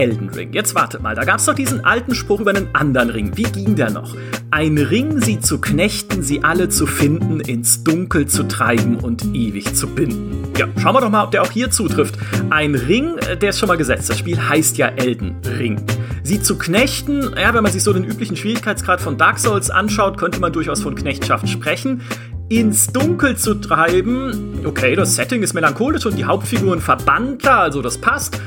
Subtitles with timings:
[0.00, 0.54] Elden Ring.
[0.54, 3.36] Jetzt wartet mal, da gab's doch diesen alten Spruch über einen anderen Ring.
[3.36, 4.16] Wie ging der noch?
[4.50, 9.74] Ein Ring, sie zu knechten, sie alle zu finden, ins Dunkel zu treiben und ewig
[9.74, 10.50] zu binden.
[10.56, 12.14] Ja, schauen wir doch mal, ob der auch hier zutrifft.
[12.48, 14.08] Ein Ring, äh, der ist schon mal gesetzt.
[14.08, 15.82] Das Spiel heißt ja Elden Ring.
[16.22, 20.16] Sie zu knechten, ja, wenn man sich so den üblichen Schwierigkeitsgrad von Dark Souls anschaut,
[20.16, 22.00] könnte man durchaus von Knechtschaft sprechen
[22.48, 24.62] ins Dunkel zu treiben.
[24.64, 28.40] Okay, das Setting ist melancholisch und die Hauptfiguren verbannter, also das passt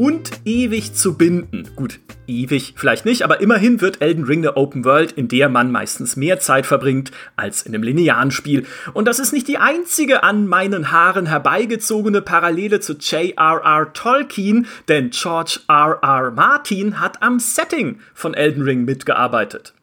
[0.00, 1.68] und ewig zu binden.
[1.76, 5.70] Gut, ewig vielleicht nicht, aber immerhin wird Elden Ring eine Open World, in der man
[5.70, 8.64] meistens mehr Zeit verbringt als in einem linearen Spiel.
[8.94, 13.92] Und das ist nicht die einzige an meinen Haaren herbeigezogene Parallele zu J.R.R.
[13.92, 16.30] Tolkien, denn George R.R.
[16.30, 19.74] Martin hat am Setting von Elden Ring mitgearbeitet.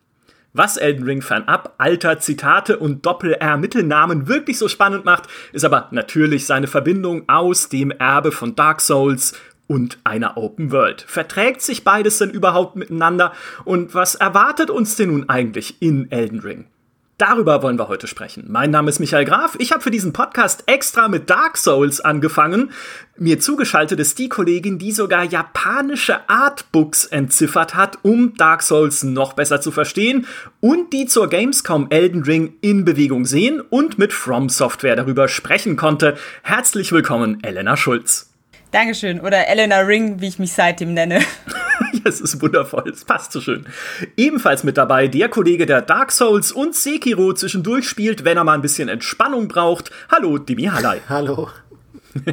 [0.57, 6.47] Was Elden Ring fernab alter Zitate und Doppel-R-Mittelnamen wirklich so spannend macht, ist aber natürlich
[6.47, 9.35] seine Verbindung aus dem Erbe von Dark Souls
[9.67, 11.01] und einer Open World.
[11.07, 13.33] Verträgt sich beides denn überhaupt miteinander?
[13.65, 16.65] Und was erwartet uns denn nun eigentlich in Elden Ring?
[17.17, 18.45] Darüber wollen wir heute sprechen.
[18.47, 19.55] Mein Name ist Michael Graf.
[19.57, 22.69] Ich habe für diesen Podcast extra mit Dark Souls angefangen.
[23.17, 29.33] Mir zugeschaltet ist die Kollegin, die sogar japanische Artbooks entziffert hat, um Dark Souls noch
[29.33, 30.27] besser zu verstehen
[30.59, 35.75] und die zur Gamescom Elden Ring in Bewegung sehen und mit From Software darüber sprechen
[35.75, 36.15] konnte.
[36.43, 38.26] Herzlich willkommen, Elena Schulz.
[38.71, 39.19] Dankeschön.
[39.21, 41.19] Oder Elena Ring, wie ich mich seitdem nenne.
[41.93, 42.89] ja, es ist wundervoll.
[42.89, 43.65] Es passt so schön.
[44.15, 48.53] Ebenfalls mit dabei der Kollege, der Dark Souls und Sekiro zwischendurch spielt, wenn er mal
[48.53, 49.91] ein bisschen Entspannung braucht.
[50.09, 51.01] Hallo, Dimi Halai.
[51.09, 51.49] Hallo.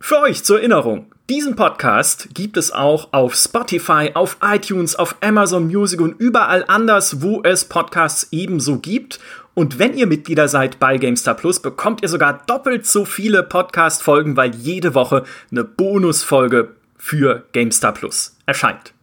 [0.00, 5.66] Für euch zur Erinnerung, diesen Podcast gibt es auch auf Spotify, auf iTunes, auf Amazon
[5.66, 9.20] Music und überall anders, wo es Podcasts ebenso gibt.
[9.52, 14.36] Und wenn ihr Mitglieder seid bei GameStar Plus, bekommt ihr sogar doppelt so viele Podcast-Folgen,
[14.38, 18.94] weil jede Woche eine Bonusfolge für GameStar Plus erscheint.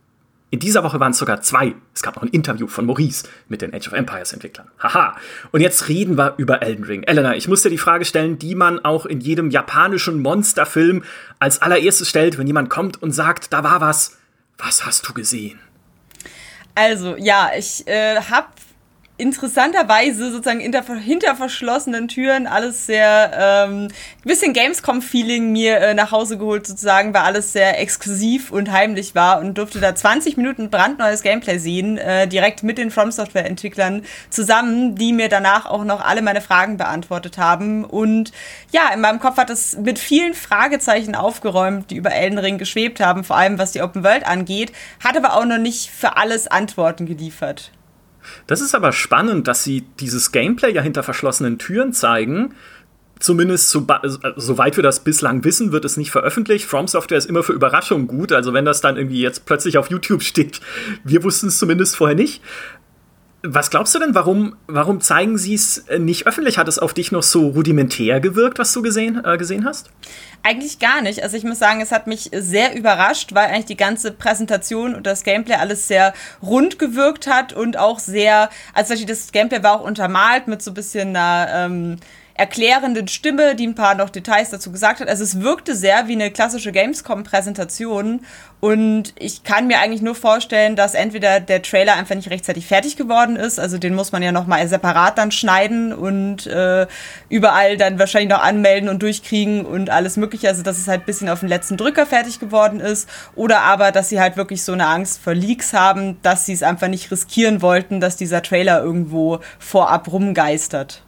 [0.51, 1.73] In dieser Woche waren es sogar zwei.
[1.93, 4.69] Es gab noch ein Interview von Maurice mit den Age of Empires Entwicklern.
[4.79, 5.17] Haha.
[5.51, 7.03] Und jetzt reden wir über Elden Ring.
[7.03, 11.03] Elena, ich muss dir die Frage stellen, die man auch in jedem japanischen Monsterfilm
[11.39, 14.17] als allererstes stellt, wenn jemand kommt und sagt, da war was.
[14.57, 15.59] Was hast du gesehen?
[16.75, 18.47] Also, ja, ich äh, habe
[19.17, 23.31] interessanterweise sozusagen hinter, verschlossenen Türen alles sehr
[23.67, 23.87] ähm,
[24.23, 29.39] bisschen Gamescom-Feeling mir äh, nach Hause geholt sozusagen, weil alles sehr exklusiv und heimlich war
[29.39, 34.95] und durfte da 20 Minuten brandneues Gameplay sehen, äh, direkt mit den From Software-Entwicklern zusammen,
[34.95, 37.85] die mir danach auch noch alle meine Fragen beantwortet haben.
[37.85, 38.33] Und
[38.71, 42.99] ja, in meinem Kopf hat es mit vielen Fragezeichen aufgeräumt, die über Elden Ring geschwebt
[42.99, 46.47] haben, vor allem was die Open World angeht, hat aber auch noch nicht für alles
[46.47, 47.71] Antworten geliefert.
[48.47, 52.53] Das ist aber spannend, dass sie dieses Gameplay ja hinter verschlossenen Türen zeigen.
[53.19, 53.87] Zumindest so,
[54.35, 56.65] soweit wir das bislang wissen, wird es nicht veröffentlicht.
[56.65, 58.33] From Software ist immer für Überraschungen gut.
[58.33, 60.59] Also wenn das dann irgendwie jetzt plötzlich auf YouTube steht,
[61.03, 62.41] wir wussten es zumindest vorher nicht.
[63.47, 66.57] Was glaubst du denn, warum, warum zeigen sie es nicht öffentlich?
[66.57, 69.91] Hat es auf dich noch so rudimentär gewirkt, was du gesehen, äh, gesehen hast?
[70.41, 71.21] Eigentlich gar nicht.
[71.21, 75.05] Also ich muss sagen, es hat mich sehr überrascht, weil eigentlich die ganze Präsentation und
[75.05, 79.85] das Gameplay alles sehr rund gewirkt hat und auch sehr, also das Gameplay war auch
[79.85, 81.97] untermalt mit so ein bisschen einer ähm,
[82.37, 85.07] erklärenden Stimme, die ein paar noch Details dazu gesagt hat.
[85.07, 88.25] Also es wirkte sehr wie eine klassische Gamescom-Präsentation
[88.59, 92.97] und ich kann mir eigentlich nur vorstellen, dass entweder der Trailer einfach nicht rechtzeitig fertig
[92.97, 96.87] geworden ist, also den muss man ja nochmal separat dann schneiden und äh,
[97.29, 101.29] überall dann wahrscheinlich noch anmelden und durchkriegen und alles mögliche, also dass es halt bisschen
[101.29, 104.87] auf den letzten Drücker fertig geworden ist oder aber, dass sie halt wirklich so eine
[104.87, 109.39] Angst vor Leaks haben, dass sie es einfach nicht riskieren wollten, dass dieser Trailer irgendwo
[109.57, 111.04] vorab rumgeistert.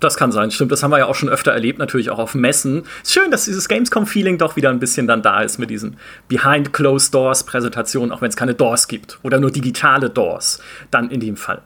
[0.00, 0.72] Das kann sein, stimmt.
[0.72, 2.84] Das haben wir ja auch schon öfter erlebt, natürlich auch auf Messen.
[3.02, 6.72] Ist schön, dass dieses Gamescom-Feeling doch wieder ein bisschen dann da ist mit diesen Behind
[6.72, 11.36] Closed Doors-Präsentationen, auch wenn es keine Doors gibt oder nur digitale Doors, dann in dem
[11.36, 11.60] Fall.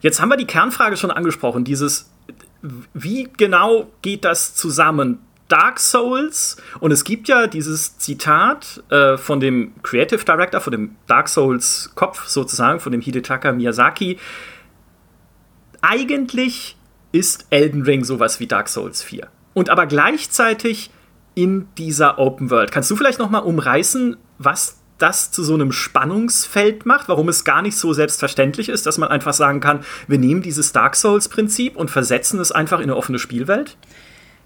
[0.00, 2.10] Jetzt haben wir die Kernfrage schon angesprochen, dieses,
[2.94, 5.18] wie genau geht das zusammen?
[5.48, 10.96] Dark Souls und es gibt ja dieses Zitat äh, von dem Creative Director, von dem
[11.06, 14.18] Dark Souls Kopf sozusagen, von dem Hidetaka Miyazaki.
[15.82, 16.78] Eigentlich
[17.14, 19.28] ist Elden Ring sowas wie Dark Souls 4.
[19.54, 20.90] Und aber gleichzeitig
[21.36, 22.72] in dieser Open World.
[22.72, 27.44] Kannst du vielleicht noch mal umreißen, was das zu so einem Spannungsfeld macht, warum es
[27.44, 31.76] gar nicht so selbstverständlich ist, dass man einfach sagen kann, wir nehmen dieses Dark Souls-Prinzip
[31.76, 33.76] und versetzen es einfach in eine offene Spielwelt?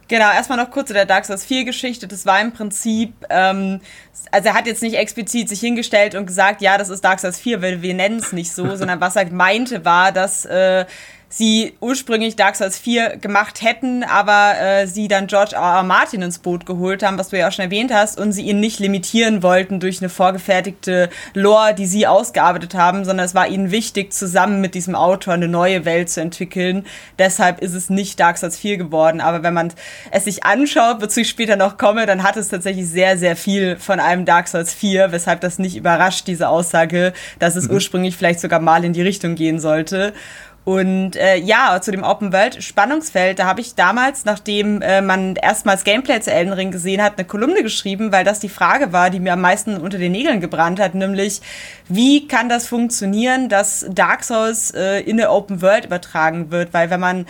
[0.09, 2.07] Genau, erstmal noch kurz zu der Dark Souls 4 Geschichte.
[2.07, 3.81] Das war im Prinzip, ähm,
[4.31, 7.39] also er hat jetzt nicht explizit sich hingestellt und gesagt, ja, das ist Dark Souls
[7.39, 10.87] 4, weil wir nennen es nicht so, sondern was er meinte war, dass äh,
[11.29, 15.63] sie ursprünglich Dark Souls 4 gemacht hätten, aber äh, sie dann George R.
[15.63, 15.83] R.
[15.83, 18.61] Martin ins Boot geholt haben, was du ja auch schon erwähnt hast, und sie ihn
[18.61, 23.71] nicht limitieren wollten durch eine vorgefertigte Lore, die sie ausgearbeitet haben, sondern es war ihnen
[23.71, 26.87] wichtig, zusammen mit diesem Autor eine neue Welt zu entwickeln.
[27.19, 29.21] Deshalb ist es nicht Dark Souls 4 geworden.
[29.21, 29.73] Aber wenn man
[30.11, 33.77] es sich anschaut, wozu ich später noch komme, dann hat es tatsächlich sehr, sehr viel
[33.77, 37.75] von einem Dark Souls 4, weshalb das nicht überrascht, diese Aussage, dass es mhm.
[37.75, 40.15] ursprünglich vielleicht sogar mal in die Richtung gehen sollte.
[40.69, 45.35] Und äh, ja, zu dem Open World Spannungsfeld, da habe ich damals, nachdem äh, man
[45.37, 49.09] erstmals Gameplay zu Elden Ring gesehen hat, eine Kolumne geschrieben, weil das die Frage war,
[49.09, 51.41] die mir am meisten unter den Nägeln gebrannt hat, nämlich
[51.89, 56.91] wie kann das funktionieren, dass Dark Souls äh, in eine Open World übertragen wird, weil
[56.91, 57.27] wenn man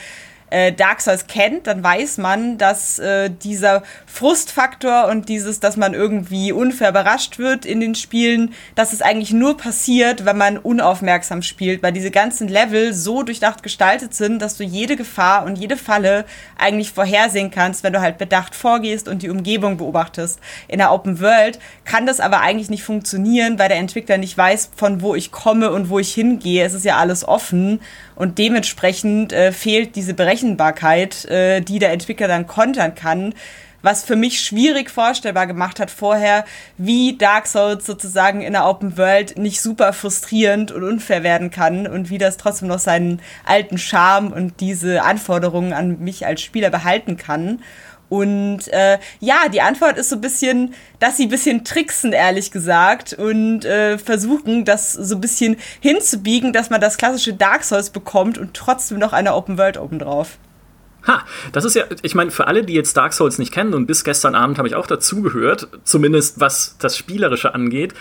[0.50, 5.94] äh, Dark Souls kennt, dann weiß man, dass äh, dieser Frustfaktor und dieses, dass man
[5.94, 11.42] irgendwie unfair überrascht wird in den Spielen, dass es eigentlich nur passiert, wenn man unaufmerksam
[11.42, 15.76] spielt, weil diese ganzen Level so durchdacht gestaltet sind, dass du jede Gefahr und jede
[15.76, 16.24] Falle
[16.56, 20.40] eigentlich vorhersehen kannst, wenn du halt bedacht vorgehst und die Umgebung beobachtest.
[20.66, 24.70] In der Open World kann das aber eigentlich nicht funktionieren, weil der Entwickler nicht weiß,
[24.76, 26.64] von wo ich komme und wo ich hingehe.
[26.64, 27.80] Es ist ja alles offen
[28.18, 33.32] und dementsprechend äh, fehlt diese Berechenbarkeit, äh, die der Entwickler dann kontern kann
[33.82, 36.44] was für mich schwierig vorstellbar gemacht hat vorher,
[36.76, 41.86] wie Dark Souls sozusagen in der Open World nicht super frustrierend und unfair werden kann
[41.86, 46.70] und wie das trotzdem noch seinen alten Charme und diese Anforderungen an mich als Spieler
[46.70, 47.62] behalten kann.
[48.08, 52.50] Und äh, ja, die Antwort ist so ein bisschen, dass sie ein bisschen tricksen, ehrlich
[52.50, 57.90] gesagt, und äh, versuchen, das so ein bisschen hinzubiegen, dass man das klassische Dark Souls
[57.90, 60.38] bekommt und trotzdem noch eine Open World obendrauf.
[61.06, 63.86] Ha, das ist ja, ich meine, für alle, die jetzt Dark Souls nicht kennen, und
[63.86, 67.94] bis gestern Abend habe ich auch dazugehört, zumindest was das Spielerische angeht,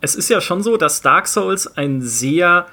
[0.00, 2.66] es ist ja schon so, dass Dark Souls ein sehr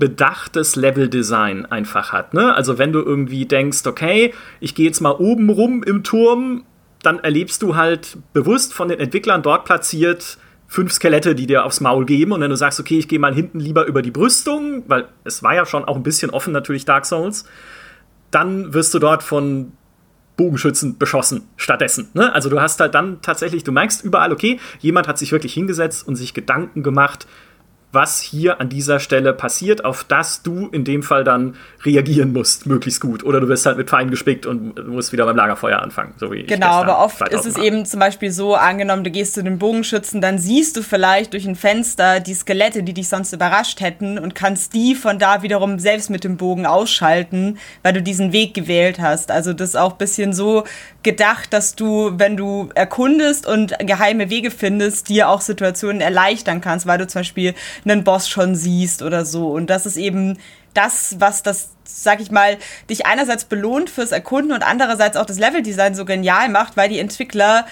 [0.00, 2.34] bedachtes Leveldesign einfach hat.
[2.34, 2.52] Ne?
[2.52, 6.64] Also wenn du irgendwie denkst, okay, ich gehe jetzt mal oben rum im Turm,
[7.02, 11.80] dann erlebst du halt bewusst von den Entwicklern dort platziert fünf Skelette, die dir aufs
[11.80, 12.32] Maul geben.
[12.32, 15.42] Und wenn du sagst, okay, ich gehe mal hinten lieber über die Brüstung, weil es
[15.42, 17.44] war ja schon auch ein bisschen offen natürlich Dark Souls,
[18.30, 19.72] dann wirst du dort von
[20.36, 22.08] Bogenschützen beschossen stattdessen.
[22.14, 22.32] Ne?
[22.32, 26.06] Also du hast halt dann tatsächlich, du merkst überall, okay, jemand hat sich wirklich hingesetzt
[26.06, 27.26] und sich Gedanken gemacht,
[27.92, 32.66] was hier an dieser Stelle passiert, auf das du in dem Fall dann reagieren musst,
[32.66, 33.24] möglichst gut.
[33.24, 36.14] Oder du wirst halt mit Pfeilen gespickt und musst wieder beim Lagerfeuer anfangen.
[36.16, 39.42] So wie genau, aber oft ist es eben zum Beispiel so, angenommen, du gehst zu
[39.42, 43.80] den Bogenschützen, dann siehst du vielleicht durch ein Fenster die Skelette, die dich sonst überrascht
[43.80, 48.32] hätten und kannst die von da wiederum selbst mit dem Bogen ausschalten, weil du diesen
[48.32, 49.30] Weg gewählt hast.
[49.32, 50.64] Also das ist auch ein bisschen so
[51.02, 56.86] gedacht, dass du, wenn du erkundest und geheime Wege findest, dir auch Situationen erleichtern kannst,
[56.86, 57.54] weil du zum Beispiel
[57.84, 59.50] einen Boss schon siehst oder so.
[59.50, 60.38] Und das ist eben
[60.74, 65.38] das, was das, sag ich mal, dich einerseits belohnt fürs Erkunden und andererseits auch das
[65.38, 67.66] Leveldesign so genial macht, weil die Entwickler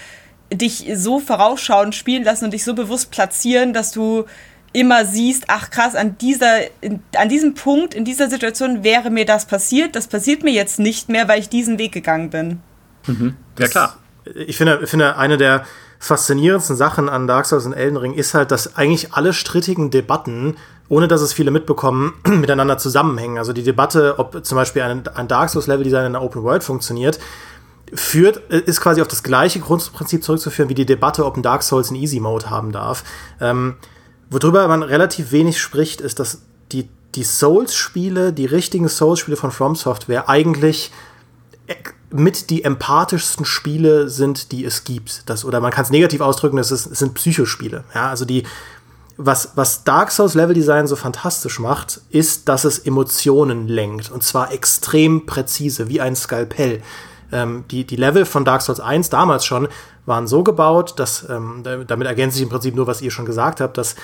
[0.52, 4.24] dich so vorausschauend spielen lassen und dich so bewusst platzieren, dass du
[4.72, 9.24] immer siehst, ach krass, an dieser, in, an diesem Punkt, in dieser Situation wäre mir
[9.24, 9.96] das passiert.
[9.96, 12.60] Das passiert mir jetzt nicht mehr, weil ich diesen Weg gegangen bin.
[13.06, 13.36] Mhm.
[13.58, 13.96] Ja, klar.
[14.34, 15.64] Ich finde, ich finde, eine der
[15.98, 20.56] faszinierendsten Sachen an Dark Souls und Elden Ring ist halt, dass eigentlich alle strittigen Debatten,
[20.88, 23.38] ohne dass es viele mitbekommen, miteinander zusammenhängen.
[23.38, 26.42] Also die Debatte, ob zum Beispiel ein, ein Dark Souls Level Design in der Open
[26.42, 27.18] World funktioniert,
[27.92, 31.88] führt, ist quasi auf das gleiche Grundprinzip zurückzuführen wie die Debatte, ob ein Dark Souls
[31.88, 33.02] einen Easy Mode haben darf.
[33.40, 33.76] Ähm,
[34.30, 39.74] worüber man relativ wenig spricht, ist, dass die, die Souls-Spiele, die richtigen Souls-Spiele von From
[39.74, 40.92] Software eigentlich
[42.10, 45.28] mit die empathischsten Spiele sind, die es gibt.
[45.28, 47.84] Das, oder man kann es negativ ausdrücken, das, ist, das sind Psychospiele.
[47.94, 48.44] Ja, also die,
[49.16, 54.10] was, was Dark Souls Level Design so fantastisch macht, ist, dass es Emotionen lenkt.
[54.10, 56.82] Und zwar extrem präzise, wie ein Skalpell.
[57.30, 59.68] Ähm, die, die Level von Dark Souls 1 damals schon
[60.06, 63.60] waren so gebaut, dass, ähm, damit ergänze ich im Prinzip nur, was ihr schon gesagt
[63.60, 63.96] habt, dass,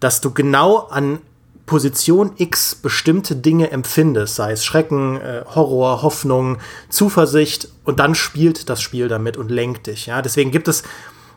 [0.00, 1.20] dass du genau an
[1.66, 6.58] Position X bestimmte Dinge empfindest, sei es Schrecken, äh, Horror, Hoffnung,
[6.88, 10.06] Zuversicht, und dann spielt das Spiel damit und lenkt dich.
[10.06, 10.82] Ja, deswegen gibt es,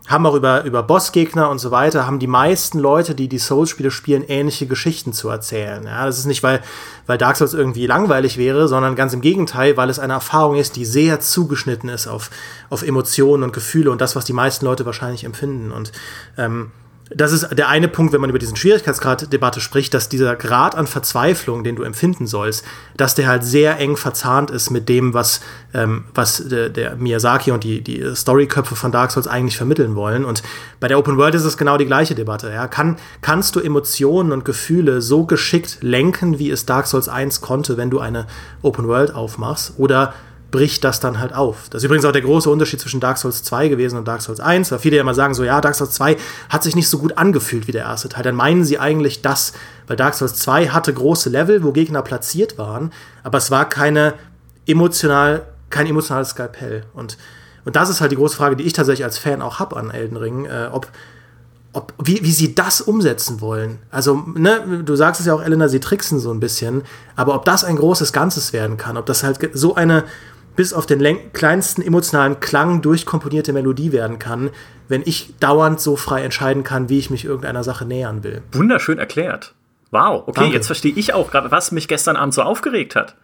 [0.07, 3.91] haben auch über, über Bossgegner und so weiter, haben die meisten Leute, die die Souls-Spiele
[3.91, 5.83] spielen, ähnliche Geschichten zu erzählen.
[5.85, 6.61] Ja, das ist nicht, weil,
[7.05, 10.75] weil Dark Souls irgendwie langweilig wäre, sondern ganz im Gegenteil, weil es eine Erfahrung ist,
[10.75, 12.31] die sehr zugeschnitten ist auf,
[12.69, 15.71] auf Emotionen und Gefühle und das, was die meisten Leute wahrscheinlich empfinden.
[15.71, 15.91] Und
[16.37, 16.71] ähm,
[17.11, 20.85] das ist der eine Punkt, wenn man über diesen Schwierigkeitsgrad-Debatte spricht, dass dieser Grad an
[20.85, 22.63] Verzweiflung, den du empfinden sollst,
[22.97, 25.41] dass der halt sehr eng verzahnt ist mit dem, was,
[25.73, 30.23] ähm, was der, der Miyazaki und die, die Storyköpfe von Dark Souls eigentlich vermitteln wollen.
[30.23, 30.43] Und
[30.79, 32.51] bei der Open World ist es genau die gleiche Debatte.
[32.51, 32.67] Ja?
[32.67, 37.77] Kann, kannst du Emotionen und Gefühle so geschickt lenken, wie es Dark Souls 1 konnte,
[37.77, 38.27] wenn du eine
[38.61, 39.73] Open World aufmachst?
[39.77, 40.13] Oder
[40.51, 41.69] bricht das dann halt auf.
[41.69, 44.39] Das ist übrigens auch der große Unterschied zwischen Dark Souls 2 gewesen und Dark Souls
[44.39, 46.17] 1, weil viele ja immer sagen so, ja, Dark Souls 2
[46.49, 48.23] hat sich nicht so gut angefühlt wie der erste Teil.
[48.23, 49.53] Dann meinen sie eigentlich das,
[49.87, 52.91] weil Dark Souls 2 hatte große Level, wo Gegner platziert waren,
[53.23, 54.15] aber es war keine
[54.65, 56.83] emotional, kein emotionales Skalpell.
[56.93, 57.17] Und,
[57.65, 59.91] und das ist halt die große Frage, die ich tatsächlich als Fan auch habe an
[59.91, 60.87] Elden Ring, äh, ob,
[61.73, 63.79] ob, wie, wie sie das umsetzen wollen.
[63.91, 66.83] Also, ne, du sagst es ja auch, Elena, sie tricksen so ein bisschen,
[67.15, 70.05] aber ob das ein großes Ganzes werden kann, ob das halt so eine
[70.55, 74.49] bis auf den kleinsten emotionalen Klang durchkomponierte Melodie werden kann,
[74.87, 78.41] wenn ich dauernd so frei entscheiden kann, wie ich mich irgendeiner Sache nähern will.
[78.51, 79.53] Wunderschön erklärt.
[79.91, 80.55] Wow, okay, Danke.
[80.55, 83.15] jetzt verstehe ich auch gerade, was mich gestern Abend so aufgeregt hat.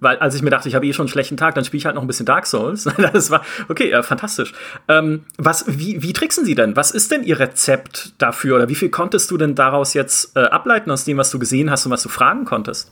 [0.00, 1.86] Weil, als ich mir dachte, ich habe eh schon einen schlechten Tag, dann spiele ich
[1.86, 2.84] halt noch ein bisschen Dark Souls.
[3.12, 4.54] das war, okay, ja, fantastisch.
[4.88, 6.74] Ähm, was, wie, wie tricksen Sie denn?
[6.74, 8.56] Was ist denn Ihr Rezept dafür?
[8.56, 11.70] Oder wie viel konntest du denn daraus jetzt äh, ableiten aus dem, was du gesehen
[11.70, 12.90] hast und was du fragen konntest?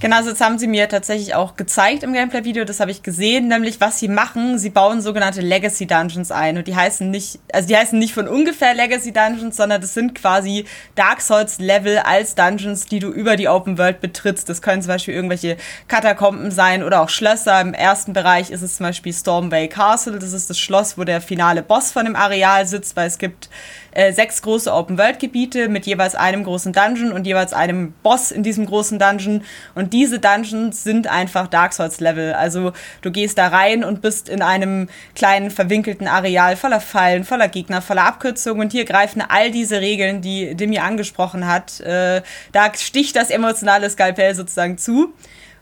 [0.00, 2.64] Genau, das haben sie mir tatsächlich auch gezeigt im Gameplay-Video.
[2.64, 4.56] Das habe ich gesehen, nämlich was sie machen.
[4.56, 8.28] Sie bauen sogenannte Legacy Dungeons ein und die heißen nicht, also die heißen nicht von
[8.28, 13.34] ungefähr Legacy Dungeons, sondern das sind quasi Dark Souls Level als Dungeons, die du über
[13.34, 14.48] die Open World betrittst.
[14.48, 15.56] Das können zum Beispiel irgendwelche
[15.88, 17.60] Katakomben sein oder auch Schlösser.
[17.60, 20.20] Im ersten Bereich ist es zum Beispiel Stormway Castle.
[20.20, 23.50] Das ist das Schloss, wo der finale Boss von dem Areal sitzt, weil es gibt
[23.98, 28.64] äh, sechs große Open-World-Gebiete mit jeweils einem großen Dungeon und jeweils einem Boss in diesem
[28.64, 29.42] großen Dungeon.
[29.74, 32.32] Und diese Dungeons sind einfach Dark Souls-Level.
[32.34, 37.48] Also du gehst da rein und bist in einem kleinen verwinkelten Areal voller Fallen, voller
[37.48, 38.62] Gegner, voller Abkürzungen.
[38.62, 41.80] Und hier greifen all diese Regeln, die Dimi angesprochen hat.
[41.80, 45.12] Äh, da sticht das emotionale Skalpell sozusagen zu.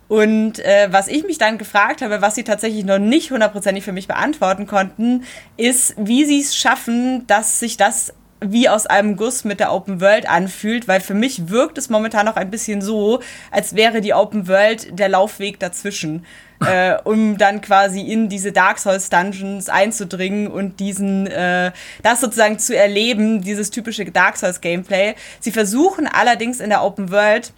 [0.09, 3.93] Und äh, was ich mich dann gefragt habe, was sie tatsächlich noch nicht hundertprozentig für
[3.93, 5.25] mich beantworten konnten,
[5.57, 10.01] ist, wie sie es schaffen, dass sich das wie aus einem Guss mit der Open
[10.01, 14.13] World anfühlt, weil für mich wirkt es momentan noch ein bisschen so, als wäre die
[14.13, 16.27] Open World der Laufweg dazwischen,
[16.61, 22.59] äh, um dann quasi in diese Dark Souls Dungeons einzudringen und diesen, äh, das sozusagen
[22.59, 25.15] zu erleben, dieses typische Dark Souls Gameplay.
[25.41, 27.53] Sie versuchen allerdings in der Open World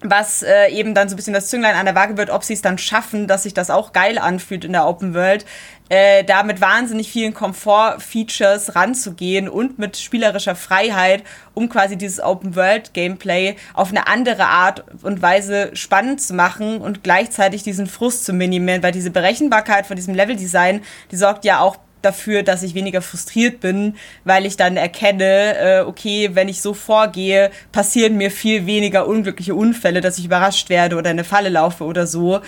[0.00, 2.52] was äh, eben dann so ein bisschen das Zünglein an der Waage wird, ob sie
[2.54, 5.44] es dann schaffen, dass sich das auch geil anfühlt in der Open World,
[5.88, 13.56] äh, da mit wahnsinnig vielen Komfort-Features ranzugehen und mit spielerischer Freiheit, um quasi dieses Open-World-Gameplay
[13.74, 18.82] auf eine andere Art und Weise spannend zu machen und gleichzeitig diesen Frust zu minimieren,
[18.82, 23.60] weil diese Berechenbarkeit von diesem Level-Design, die sorgt ja auch dafür, dass ich weniger frustriert
[23.60, 29.06] bin, weil ich dann erkenne, äh, okay, wenn ich so vorgehe, passieren mir viel weniger
[29.06, 32.40] unglückliche Unfälle, dass ich überrascht werde oder in eine Falle laufe oder so.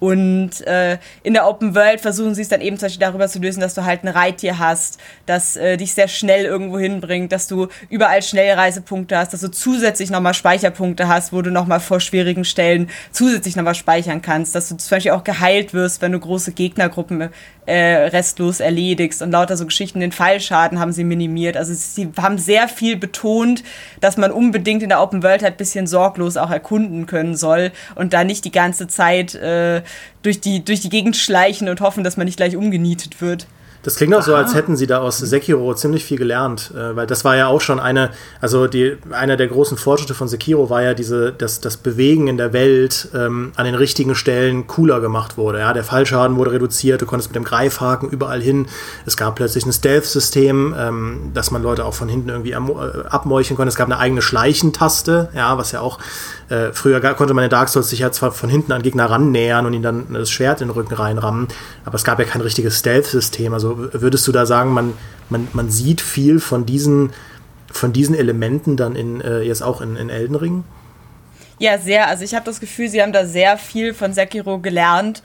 [0.00, 3.38] Und äh, in der Open World versuchen sie es dann eben zum Beispiel darüber zu
[3.38, 7.46] lösen, dass du halt ein Reittier hast, das äh, dich sehr schnell irgendwo hinbringt, dass
[7.46, 12.44] du überall Schnellreisepunkte hast, dass du zusätzlich nochmal Speicherpunkte hast, wo du nochmal vor schwierigen
[12.44, 16.52] Stellen zusätzlich nochmal speichern kannst, dass du zum Beispiel auch geheilt wirst, wenn du große
[16.52, 17.30] Gegnergruppen
[17.66, 20.00] äh, restlos erledigst und lauter so Geschichten.
[20.00, 21.56] Den Fallschaden haben sie minimiert.
[21.56, 23.62] Also sie haben sehr viel betont,
[24.00, 28.12] dass man unbedingt in der Open World halt bisschen sorglos auch erkunden können soll und
[28.12, 29.82] da nicht die ganze Zeit äh,
[30.22, 33.46] durch, die, durch die Gegend schleichen und hoffen, dass man nicht gleich umgenietet wird.
[33.84, 34.24] Das klingt auch Aha.
[34.24, 37.48] so, als hätten sie da aus Sekiro ziemlich viel gelernt, äh, weil das war ja
[37.48, 38.10] auch schon eine,
[38.40, 42.38] also die, einer der großen Fortschritte von Sekiro war ja diese, dass das Bewegen in
[42.38, 45.58] der Welt ähm, an den richtigen Stellen cooler gemacht wurde.
[45.58, 48.66] Ja, der Fallschaden wurde reduziert, du konntest mit dem Greifhaken überall hin.
[49.04, 53.56] Es gab plötzlich ein Stealth-System, ähm, dass man Leute auch von hinten irgendwie äh, abmeucheln
[53.56, 53.68] konnte.
[53.68, 55.98] Es gab eine eigene Schleichentaste, ja, was ja auch
[56.54, 59.66] äh, früher konnte man in Dark Souls sich ja zwar von hinten an Gegner rannähern
[59.66, 61.48] und ihn dann das Schwert in den Rücken reinrammen,
[61.84, 63.52] aber es gab ja kein richtiges Stealth-System.
[63.52, 64.94] Also würdest du da sagen, man,
[65.30, 67.12] man, man sieht viel von diesen,
[67.72, 70.64] von diesen Elementen dann in, äh, jetzt auch in, in Elden Ring?
[71.58, 72.08] Ja, sehr.
[72.08, 75.22] Also ich habe das Gefühl, sie haben da sehr viel von Sekiro gelernt.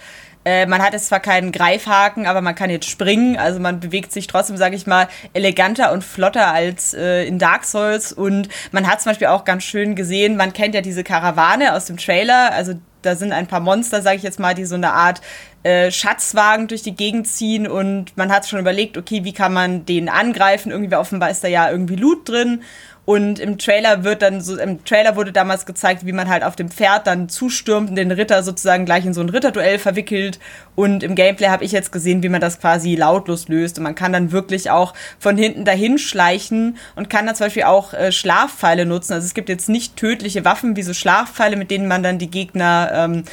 [0.49, 3.37] Äh, man hat jetzt zwar keinen Greifhaken, aber man kann jetzt springen.
[3.37, 7.65] Also man bewegt sich trotzdem, sage ich mal, eleganter und flotter als äh, in Dark
[7.65, 8.11] Souls.
[8.11, 11.85] Und man hat zum Beispiel auch ganz schön gesehen, man kennt ja diese Karawane aus
[11.85, 12.51] dem Trailer.
[12.51, 15.21] Also da sind ein paar Monster, sage ich jetzt mal, die so eine Art
[15.61, 19.85] äh, Schatzwagen durch die Gegend ziehen und man hat schon überlegt, okay, wie kann man
[19.85, 20.71] den angreifen?
[20.71, 22.63] Irgendwie offenbar ist da ja irgendwie Loot drin
[23.05, 26.55] und im Trailer wird dann so, im Trailer wurde damals gezeigt, wie man halt auf
[26.55, 30.39] dem Pferd dann zustürmt und den Ritter sozusagen gleich in so ein Ritterduell verwickelt.
[30.75, 33.79] Und im Gameplay habe ich jetzt gesehen, wie man das quasi lautlos löst.
[33.79, 37.63] Und man kann dann wirklich auch von hinten dahin schleichen und kann dann zum Beispiel
[37.63, 39.13] auch äh, Schlafpfeile nutzen.
[39.13, 42.29] Also es gibt jetzt nicht tödliche Waffen wie so Schlafpfeile, mit denen man dann die
[42.29, 43.23] Gegner ähm,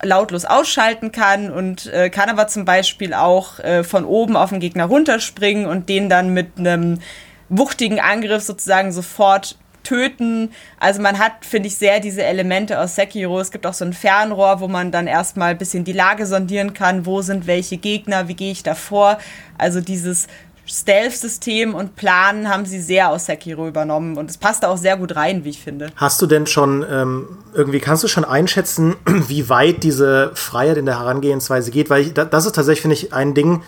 [0.00, 4.60] lautlos ausschalten kann und äh, kann aber zum Beispiel auch äh, von oben auf den
[4.60, 7.00] Gegner runterspringen und den dann mit einem
[7.48, 10.50] wuchtigen Angriff sozusagen sofort töten.
[10.80, 13.38] Also man hat, finde ich, sehr diese Elemente aus Sekiro.
[13.38, 16.74] Es gibt auch so ein Fernrohr, wo man dann erstmal ein bisschen die Lage sondieren
[16.74, 17.06] kann.
[17.06, 18.26] Wo sind welche Gegner?
[18.26, 19.18] Wie gehe ich davor?
[19.58, 20.26] Also dieses
[20.66, 25.14] Stealth-System und Planen haben sie sehr aus Sekiro übernommen und es passt auch sehr gut
[25.14, 25.90] rein, wie ich finde.
[25.96, 30.86] Hast du denn schon ähm, irgendwie, kannst du schon einschätzen, wie weit diese Freiheit in
[30.86, 31.90] der Herangehensweise geht?
[31.90, 33.62] Weil ich, das ist tatsächlich, finde ich, ein Ding.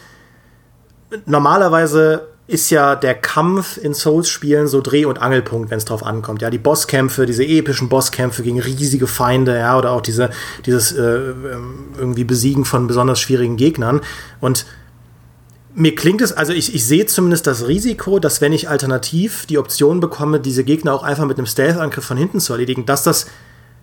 [1.27, 6.43] Normalerweise ist ja der Kampf in Souls-Spielen so Dreh- und Angelpunkt, wenn es drauf ankommt.
[6.43, 10.31] Ja, die Bosskämpfe, diese epischen Bosskämpfe gegen riesige Feinde, ja, oder auch diese,
[10.65, 14.01] dieses äh, ähm, irgendwie Besiegen von besonders schwierigen Gegnern.
[14.41, 14.65] Und
[15.75, 19.59] mir klingt es, also ich, ich sehe zumindest das Risiko, dass wenn ich alternativ die
[19.59, 23.27] Option bekomme, diese Gegner auch einfach mit einem Stealth-Angriff von hinten zu erledigen, dass das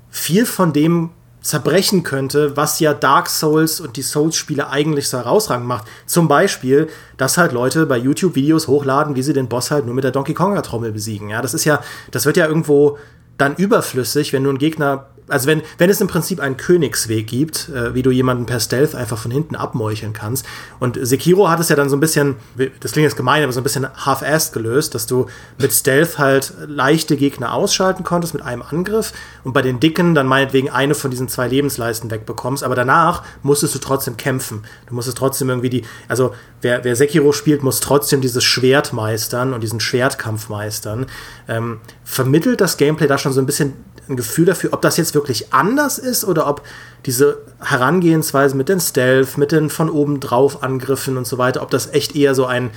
[0.10, 1.10] viel von dem
[1.44, 5.86] zerbrechen könnte, was ja Dark Souls und die Souls-Spiele eigentlich so herausragend macht.
[6.08, 9.94] Zum Beispiel, dass halt Leute bei YouTube Videos hochladen, wie sie den Boss halt nur
[9.94, 11.30] mit der Donkey Konga Trommel besiegen.
[11.30, 12.98] Ja, das ist ja, das wird ja irgendwo
[13.38, 17.70] dann überflüssig, wenn du einen Gegner also wenn, wenn es im Prinzip einen Königsweg gibt,
[17.70, 20.46] äh, wie du jemanden per Stealth einfach von hinten abmeucheln kannst.
[20.80, 22.36] Und Sekiro hat es ja dann so ein bisschen,
[22.80, 25.28] das klingt jetzt gemein, aber so ein bisschen half-assed gelöst, dass du
[25.58, 29.14] mit Stealth halt leichte Gegner ausschalten konntest mit einem Angriff
[29.44, 32.64] und bei den Dicken dann meinetwegen eine von diesen zwei Lebensleisten wegbekommst.
[32.64, 34.64] Aber danach musstest du trotzdem kämpfen.
[34.88, 39.54] Du musstest trotzdem irgendwie die, also wer, wer Sekiro spielt, muss trotzdem dieses Schwert meistern
[39.54, 41.06] und diesen Schwertkampf meistern.
[41.48, 43.74] Ähm, vermittelt das Gameplay da schon so ein bisschen
[44.10, 46.62] ein Gefühl dafür, ob das jetzt wirklich anders ist oder ob
[47.06, 51.72] diese Herangehensweise mit den Stealth, mit den von oben drauf Angriffen und so weiter, ob
[51.72, 52.72] das echt eher so ein,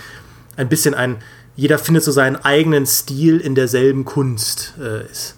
[0.56, 1.16] ein bisschen ein,
[1.56, 5.36] jeder findet so seinen eigenen Stil in derselben Kunst äh, ist.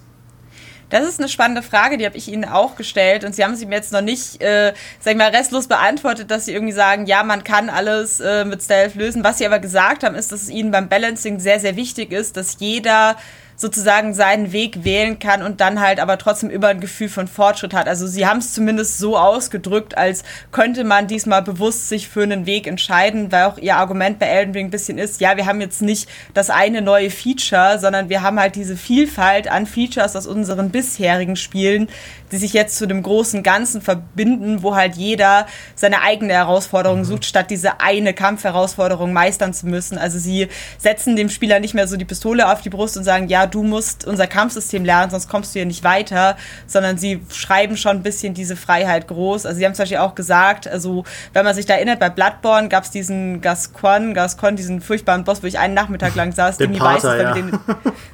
[0.90, 3.66] Das ist eine spannende Frage, die habe ich Ihnen auch gestellt und Sie haben sie
[3.66, 7.22] mir jetzt noch nicht, äh, sag ich mal, restlos beantwortet, dass Sie irgendwie sagen, ja,
[7.22, 9.22] man kann alles äh, mit Stealth lösen.
[9.22, 12.38] Was Sie aber gesagt haben, ist, dass es Ihnen beim Balancing sehr, sehr wichtig ist,
[12.38, 13.16] dass jeder
[13.58, 17.74] sozusagen seinen Weg wählen kann und dann halt aber trotzdem über ein Gefühl von Fortschritt
[17.74, 17.88] hat.
[17.88, 20.22] Also sie haben es zumindest so ausgedrückt, als
[20.52, 24.54] könnte man diesmal bewusst sich für einen Weg entscheiden, weil auch ihr Argument bei Elden
[24.54, 28.22] Ring ein bisschen ist, ja, wir haben jetzt nicht das eine neue Feature, sondern wir
[28.22, 31.88] haben halt diese Vielfalt an Features aus unseren bisherigen Spielen,
[32.32, 37.04] die sich jetzt zu dem großen Ganzen verbinden, wo halt jeder seine eigene Herausforderung mhm.
[37.04, 39.98] sucht, statt diese eine Kampfherausforderung meistern zu müssen.
[39.98, 43.28] Also sie setzen dem Spieler nicht mehr so die Pistole auf die Brust und sagen,
[43.28, 46.36] ja, du musst unser Kampfsystem lernen, sonst kommst du hier nicht weiter,
[46.66, 49.46] sondern sie schreiben schon ein bisschen diese Freiheit groß.
[49.46, 52.68] Also sie haben zum Beispiel auch gesagt, also wenn man sich da erinnert, bei Bloodborne
[52.68, 56.72] gab es diesen Gascon, Gascon, diesen furchtbaren Boss, wo ich einen Nachmittag lang saß, den
[56.72, 57.34] nie weiß, weil, ja.
[57.34, 57.58] wir den,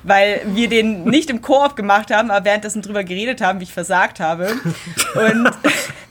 [0.03, 3.73] weil wir den nicht im Koop gemacht haben, aber währenddessen drüber geredet haben, wie ich
[4.05, 4.49] versagt habe.
[5.15, 5.51] Und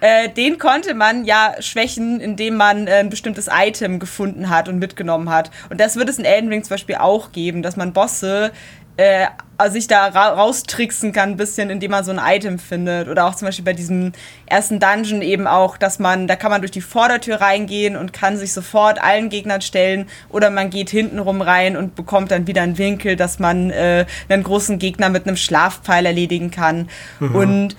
[0.00, 4.78] Äh, den konnte man ja schwächen, indem man äh, ein bestimmtes Item gefunden hat und
[4.78, 5.50] mitgenommen hat.
[5.70, 8.52] Und das wird es in Elden Ring zum Beispiel auch geben, dass man Bosse
[8.98, 9.28] äh,
[9.70, 13.08] sich da ra raustricksen kann, ein bisschen, indem man so ein Item findet.
[13.08, 14.12] Oder auch zum Beispiel bei diesem
[14.46, 18.36] ersten Dungeon eben auch, dass man, da kann man durch die Vordertür reingehen und kann
[18.36, 20.06] sich sofort allen Gegnern stellen.
[20.28, 24.42] Oder man geht hintenrum rein und bekommt dann wieder einen Winkel, dass man äh, einen
[24.42, 26.88] großen Gegner mit einem Schlafpfeil erledigen kann.
[27.20, 27.34] Mhm.
[27.34, 27.76] Und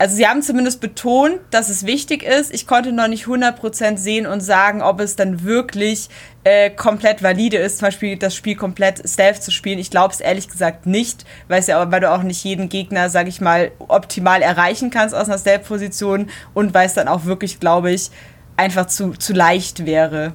[0.00, 2.54] also sie haben zumindest betont, dass es wichtig ist.
[2.54, 6.08] Ich konnte noch nicht 100% sehen und sagen, ob es dann wirklich
[6.44, 9.78] äh, komplett valide ist, zum Beispiel das Spiel komplett Stealth zu spielen.
[9.78, 13.28] Ich glaube es ehrlich gesagt nicht, weil, ja, weil du auch nicht jeden Gegner, sag
[13.28, 17.90] ich mal, optimal erreichen kannst aus einer Stealth-Position und weil es dann auch wirklich, glaube
[17.90, 18.10] ich,
[18.56, 20.34] einfach zu, zu leicht wäre.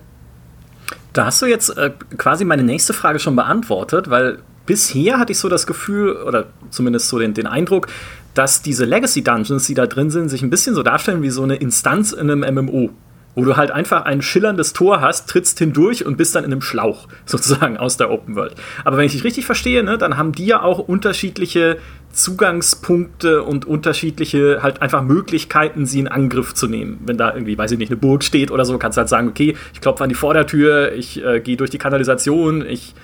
[1.14, 5.40] Da hast du jetzt äh, quasi meine nächste Frage schon beantwortet, weil bisher hatte ich
[5.40, 7.88] so das Gefühl, oder zumindest so den, den Eindruck,
[8.34, 11.44] dass diese Legacy Dungeons, die da drin sind, sich ein bisschen so darstellen wie so
[11.44, 12.90] eine Instanz in einem MMO.
[13.36, 16.62] Wo du halt einfach ein schillerndes Tor hast, trittst hindurch und bist dann in einem
[16.62, 18.56] Schlauch, sozusagen aus der Open World.
[18.84, 21.78] Aber wenn ich dich richtig verstehe, ne, dann haben die ja auch unterschiedliche
[22.16, 27.02] Zugangspunkte und unterschiedliche halt einfach Möglichkeiten, sie in Angriff zu nehmen.
[27.06, 29.28] Wenn da irgendwie, weiß ich nicht, eine Burg steht oder so, kannst du halt sagen,
[29.28, 32.96] okay, ich klopfe an die Vordertür, ich äh, gehe durch die Kanalisation, ich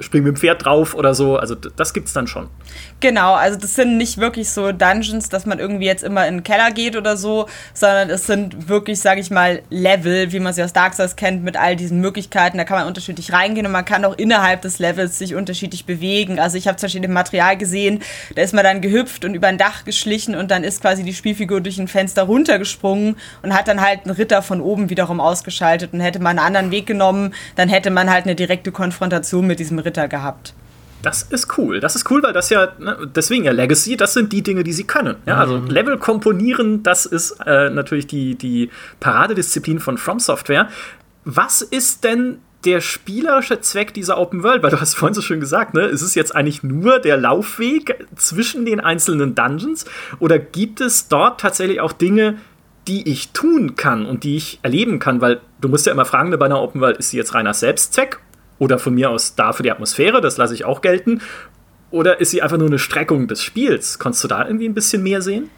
[0.00, 1.36] spring mit dem Pferd drauf oder so.
[1.36, 2.48] Also das gibt's dann schon.
[3.00, 6.44] Genau, also das sind nicht wirklich so Dungeons, dass man irgendwie jetzt immer in den
[6.44, 10.62] Keller geht oder so, sondern es sind wirklich, sage ich mal, Level, wie man sie
[10.62, 12.58] aus Dark Souls kennt, mit all diesen Möglichkeiten.
[12.58, 16.38] Da kann man unterschiedlich reingehen und man kann auch innerhalb des Levels sich unterschiedlich bewegen.
[16.38, 18.02] Also ich habe zum Beispiel im Material gesehen,
[18.36, 21.14] da ist man dann gehüpft und über ein Dach geschlichen und dann ist quasi die
[21.14, 25.92] Spielfigur durch ein Fenster runtergesprungen und hat dann halt einen Ritter von oben wiederum ausgeschaltet
[25.92, 29.58] und hätte man einen anderen Weg genommen, dann hätte man halt eine direkte Konfrontation mit
[29.58, 30.54] diesem Ritter gehabt.
[31.02, 31.80] Das ist cool.
[31.80, 34.72] Das ist cool, weil das ja, ne, deswegen ja Legacy, das sind die Dinge, die
[34.72, 35.16] sie können.
[35.26, 35.66] Ja, also mhm.
[35.66, 40.68] Level komponieren, das ist äh, natürlich die, die Paradedisziplin von From Software.
[41.24, 44.62] Was ist denn der spielerische Zweck dieser Open World?
[44.62, 48.06] Weil du hast vorhin so schön gesagt, ne, ist es jetzt eigentlich nur der Laufweg
[48.14, 49.84] zwischen den einzelnen Dungeons?
[50.20, 52.38] Oder gibt es dort tatsächlich auch Dinge,
[52.86, 55.20] die ich tun kann und die ich erleben kann?
[55.20, 57.54] Weil du musst ja immer fragen, ne, bei einer Open World, ist sie jetzt reiner
[57.54, 58.20] Selbstzweck
[58.62, 61.20] oder von mir aus da für die Atmosphäre, das lasse ich auch gelten.
[61.90, 63.98] Oder ist sie einfach nur eine Streckung des Spiels?
[63.98, 65.50] Konntest du da irgendwie ein bisschen mehr sehen?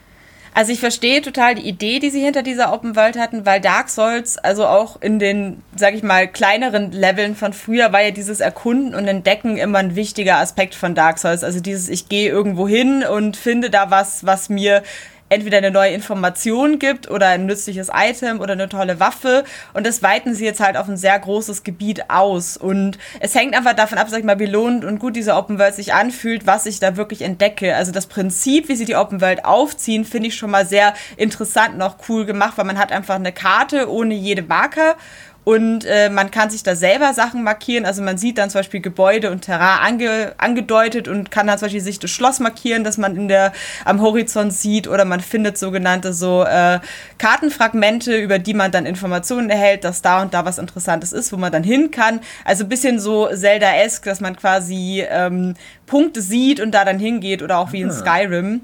[0.54, 3.90] Also ich verstehe total die Idee, die sie hinter dieser Open World hatten, weil Dark
[3.90, 8.40] Souls, also auch in den, sag ich mal, kleineren Leveln von früher, war ja dieses
[8.40, 11.44] Erkunden und Entdecken immer ein wichtiger Aspekt von Dark Souls.
[11.44, 14.82] Also dieses, ich gehe irgendwo hin und finde da was, was mir
[15.28, 19.44] entweder eine neue Information gibt oder ein nützliches Item oder eine tolle Waffe.
[19.72, 22.56] Und das weiten sie jetzt halt auf ein sehr großes Gebiet aus.
[22.56, 25.58] Und es hängt einfach davon ab, sag ich mal, wie lohnend und gut diese Open
[25.58, 27.74] World sich anfühlt, was ich da wirklich entdecke.
[27.74, 31.74] Also das Prinzip, wie sie die Open World aufziehen, finde ich schon mal sehr interessant
[31.74, 34.96] und auch cool gemacht, weil man hat einfach eine Karte ohne jede Marker
[35.44, 37.84] und äh, man kann sich da selber Sachen markieren.
[37.84, 41.66] Also man sieht dann zum Beispiel Gebäude und Terrain ange, angedeutet und kann dann zum
[41.66, 43.52] Beispiel sich das Schloss markieren, das man in der,
[43.84, 44.88] am Horizont sieht.
[44.88, 46.80] Oder man findet sogenannte so äh,
[47.18, 51.36] Kartenfragmente, über die man dann Informationen erhält, dass da und da was Interessantes ist, wo
[51.36, 52.20] man dann hin kann.
[52.46, 55.54] Also ein bisschen so Zelda-esque, dass man quasi ähm,
[55.84, 57.92] Punkte sieht und da dann hingeht oder auch wie in ah.
[57.92, 58.62] Skyrim.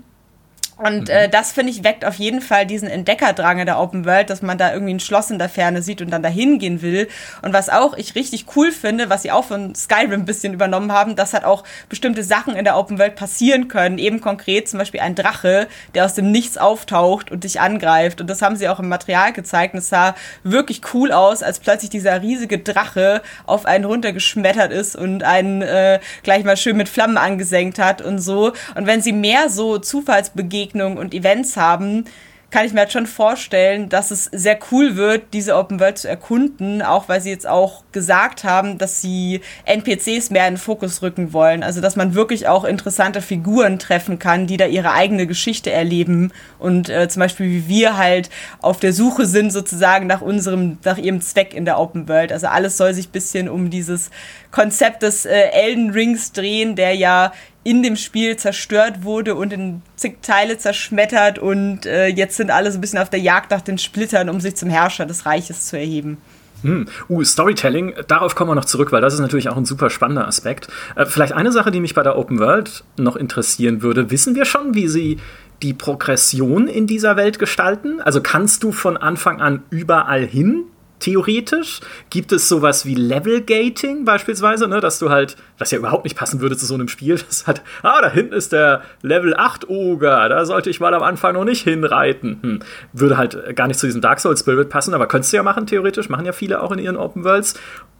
[0.81, 1.15] Und mhm.
[1.15, 4.41] äh, das, finde ich, weckt auf jeden Fall diesen Entdeckerdrang in der Open World, dass
[4.41, 7.09] man da irgendwie ein Schloss in der Ferne sieht und dann dahin gehen will.
[7.43, 10.91] Und was auch ich richtig cool finde, was sie auch von Skyrim ein bisschen übernommen
[10.91, 13.99] haben, dass halt auch bestimmte Sachen in der Open World passieren können.
[13.99, 18.23] Eben konkret zum Beispiel ein Drache, der aus dem Nichts auftaucht und dich angreift.
[18.23, 19.75] Und das haben sie auch im Material gezeigt.
[19.75, 20.15] Und es sah
[20.45, 26.01] wirklich cool aus, als plötzlich dieser riesige Drache auf einen runtergeschmettert ist und einen äh,
[26.23, 28.53] gleich mal schön mit Flammen angesenkt hat und so.
[28.75, 32.05] Und wenn sie mehr so Zufallsbegegnungen Begegnungen und Events haben,
[32.51, 36.09] kann ich mir halt schon vorstellen, dass es sehr cool wird, diese Open World zu
[36.09, 41.01] erkunden, auch weil sie jetzt auch gesagt haben, dass sie NPCs mehr in den Fokus
[41.01, 41.63] rücken wollen.
[41.63, 46.33] Also, dass man wirklich auch interessante Figuren treffen kann, die da ihre eigene Geschichte erleben
[46.59, 48.31] und äh, zum Beispiel wie wir halt
[48.61, 52.33] auf der Suche sind sozusagen nach unserem, nach ihrem Zweck in der Open World.
[52.33, 54.11] Also alles soll sich bisschen um dieses
[54.51, 59.83] Konzept des äh, Elden Rings drehen, der ja in dem Spiel zerstört wurde und in
[59.97, 63.61] zig Teile zerschmettert und äh, jetzt sind alle so ein bisschen auf der Jagd nach
[63.61, 66.19] den Splittern, um sich zum Herrscher des Reiches zu erheben.
[66.63, 66.89] Hm.
[67.09, 70.27] Uh, Storytelling, darauf kommen wir noch zurück, weil das ist natürlich auch ein super spannender
[70.27, 70.69] Aspekt.
[70.97, 74.11] Äh, vielleicht eine Sache, die mich bei der Open World noch interessieren würde.
[74.11, 75.19] Wissen wir schon, wie sie
[75.63, 78.01] die Progression in dieser Welt gestalten?
[78.01, 80.65] Also kannst du von Anfang an überall hin
[81.01, 86.05] theoretisch gibt es sowas wie Level Gating beispielsweise, ne, dass du halt, was ja überhaupt
[86.05, 89.35] nicht passen würde zu so einem Spiel, das hat, ah, da hinten ist der Level
[89.35, 92.39] 8 Oger, da sollte ich mal am Anfang noch nicht hinreiten.
[92.43, 92.61] Hm.
[92.93, 95.67] Würde halt gar nicht zu diesem Dark Souls Spirit passen, aber könntest du ja machen,
[95.67, 97.55] theoretisch, machen ja viele auch in ihren Open Worlds.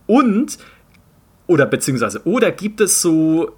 [0.07, 0.59] Und,
[1.47, 3.57] oder beziehungsweise, oder gibt es so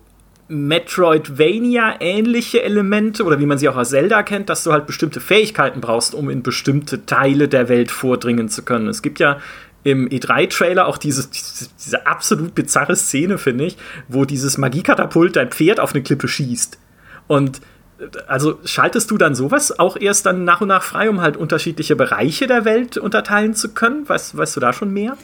[0.48, 5.81] Metroidvania-ähnliche Elemente oder wie man sie auch aus Zelda kennt, dass du halt bestimmte Fähigkeiten
[5.81, 8.88] brauchst, um in bestimmte Teile der Welt vordringen zu können.
[8.88, 9.38] Es gibt ja
[9.85, 13.76] im E3-Trailer auch diese, diese, absolut bizarre Szene, finde ich,
[14.09, 16.78] wo dieses Magiekatapult dein Pferd auf eine Klippe schießt.
[17.26, 17.61] Und
[18.26, 21.96] also schaltest du dann sowas auch erst dann nach und nach frei, um halt unterschiedliche
[21.96, 24.09] Bereiche der Welt unterteilen zu können?
[24.09, 25.16] Weißt, weißt du da schon mehr?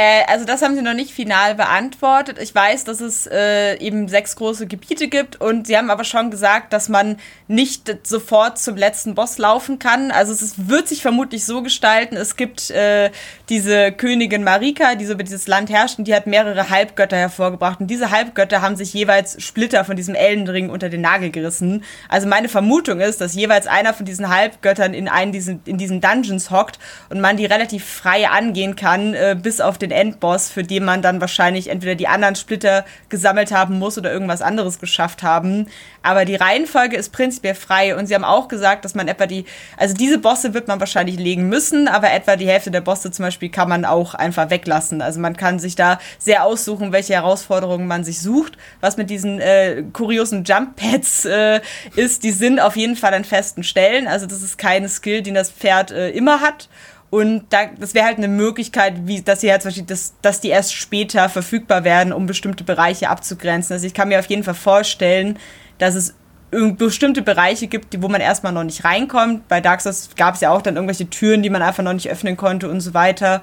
[0.00, 2.38] Äh, also das haben sie noch nicht final beantwortet.
[2.40, 6.30] Ich weiß, dass es äh, eben sechs große Gebiete gibt und sie haben aber schon
[6.30, 10.10] gesagt, dass man nicht sofort zum letzten Boss laufen kann.
[10.10, 13.10] Also es ist, wird sich vermutlich so gestalten, es gibt äh,
[13.50, 17.80] diese Königin Marika, die so über dieses Land herrscht und die hat mehrere Halbgötter hervorgebracht
[17.80, 21.84] und diese Halbgötter haben sich jeweils Splitter von diesem Eldenring unter den Nagel gerissen.
[22.08, 26.00] Also meine Vermutung ist, dass jeweils einer von diesen Halbgöttern in einen diesen, in diesen
[26.00, 26.78] Dungeons hockt
[27.10, 30.84] und man die relativ frei angehen kann, äh, bis auf den den Endboss, für den
[30.84, 35.66] man dann wahrscheinlich entweder die anderen Splitter gesammelt haben muss oder irgendwas anderes geschafft haben.
[36.02, 39.44] Aber die Reihenfolge ist prinzipiell frei und sie haben auch gesagt, dass man etwa die,
[39.76, 43.24] also diese Bosse wird man wahrscheinlich legen müssen, aber etwa die Hälfte der Bosse zum
[43.24, 45.02] Beispiel kann man auch einfach weglassen.
[45.02, 48.56] Also man kann sich da sehr aussuchen, welche Herausforderungen man sich sucht.
[48.80, 51.60] Was mit diesen äh, kuriosen Jump Pads äh,
[51.96, 54.06] ist, die sind auf jeden Fall an festen Stellen.
[54.06, 56.68] Also das ist keine Skill, die das Pferd äh, immer hat.
[57.10, 60.40] Und da, das wäre halt eine Möglichkeit, wie, dass sie halt zum Beispiel, das, dass
[60.40, 63.74] die erst später verfügbar werden, um bestimmte Bereiche abzugrenzen.
[63.74, 65.36] Also ich kann mir auf jeden Fall vorstellen,
[65.78, 66.14] dass es
[66.50, 69.48] bestimmte Bereiche gibt, wo man erstmal noch nicht reinkommt.
[69.48, 72.10] Bei Dark Souls gab es ja auch dann irgendwelche Türen, die man einfach noch nicht
[72.10, 73.42] öffnen konnte und so weiter.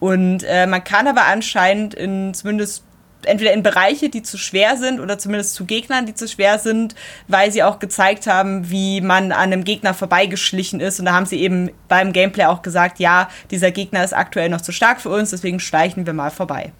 [0.00, 2.84] Und äh, man kann aber anscheinend in zumindest
[3.24, 6.94] entweder in Bereiche, die zu schwer sind oder zumindest zu Gegnern, die zu schwer sind,
[7.26, 10.98] weil sie auch gezeigt haben, wie man an einem Gegner vorbeigeschlichen ist.
[10.98, 14.60] Und da haben sie eben beim Gameplay auch gesagt, ja, dieser Gegner ist aktuell noch
[14.60, 16.72] zu stark für uns, deswegen schleichen wir mal vorbei.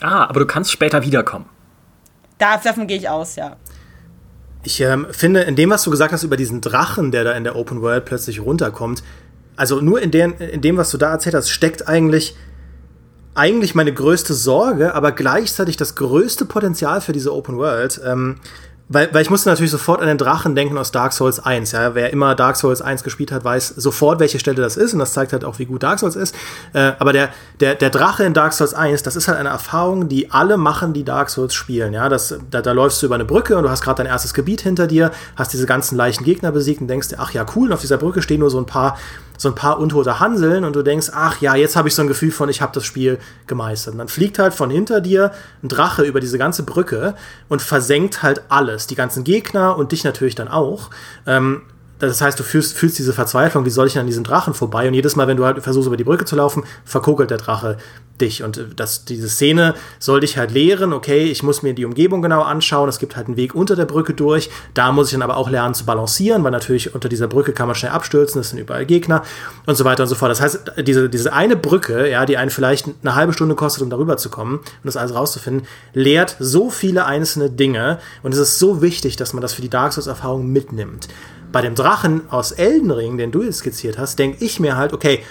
[0.00, 1.46] Ah, aber du kannst später wiederkommen.
[2.38, 3.56] Da, davon gehe ich aus, ja.
[4.62, 7.44] Ich ähm, finde, in dem, was du gesagt hast über diesen Drachen, der da in
[7.44, 9.02] der Open World plötzlich runterkommt,
[9.54, 12.36] also nur in, den, in dem, was du da erzählt hast, steckt eigentlich
[13.36, 18.00] eigentlich meine größte Sorge, aber gleichzeitig das größte Potenzial für diese Open World.
[18.04, 18.36] Ähm,
[18.88, 21.72] weil, weil ich musste natürlich sofort an den Drachen denken aus Dark Souls 1.
[21.72, 21.96] Ja?
[21.96, 24.92] Wer immer Dark Souls 1 gespielt hat, weiß sofort, welche Stelle das ist.
[24.92, 26.36] Und das zeigt halt auch, wie gut Dark Souls ist.
[26.72, 30.08] Äh, aber der, der, der Drache in Dark Souls 1, das ist halt eine Erfahrung,
[30.08, 31.92] die alle machen, die Dark Souls spielen.
[31.94, 32.08] Ja?
[32.08, 34.60] Das, da, da läufst du über eine Brücke und du hast gerade dein erstes Gebiet
[34.60, 37.74] hinter dir, hast diese ganzen leichten Gegner besiegt und denkst dir, ach ja, cool, und
[37.74, 38.98] auf dieser Brücke stehen nur so ein paar
[39.38, 42.08] so ein paar untote Hanseln und du denkst, ach ja, jetzt habe ich so ein
[42.08, 43.92] Gefühl von, ich habe das Spiel gemeistert.
[43.94, 47.14] Und dann fliegt halt von hinter dir ein Drache über diese ganze Brücke
[47.48, 50.90] und versenkt halt alles, die ganzen Gegner und dich natürlich dann auch.
[51.26, 51.62] Ähm,
[51.98, 54.86] das heißt, du fühlst, fühlst diese Verzweiflung, wie soll ich denn an diesem Drachen vorbei?
[54.88, 57.78] Und jedes Mal, wenn du halt versuchst, über die Brücke zu laufen, verkokelt der Drache
[58.20, 58.42] dich.
[58.42, 62.22] Und äh, das, diese Szene soll dich halt lehren, okay, ich muss mir die Umgebung
[62.22, 65.22] genau anschauen, es gibt halt einen Weg unter der Brücke durch, da muss ich dann
[65.22, 68.50] aber auch lernen zu balancieren, weil natürlich unter dieser Brücke kann man schnell abstürzen, es
[68.50, 69.22] sind überall Gegner
[69.66, 70.30] und so weiter und so fort.
[70.30, 73.90] Das heißt, diese, diese eine Brücke, ja, die einen vielleicht eine halbe Stunde kostet, um
[73.90, 78.58] darüber zu kommen und das alles rauszufinden, lehrt so viele einzelne Dinge und es ist
[78.58, 81.08] so wichtig, dass man das für die Dark Souls-Erfahrung mitnimmt.
[81.56, 84.92] Bei dem Drachen aus Elden Ring, den du jetzt skizziert hast, denke ich mir halt,
[84.92, 85.24] okay,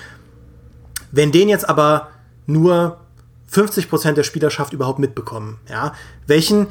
[1.12, 2.08] wenn den jetzt aber
[2.48, 2.98] nur
[3.54, 5.60] 50% der Spielerschaft überhaupt mitbekommen.
[5.70, 5.94] Ja?
[6.26, 6.66] Welchen,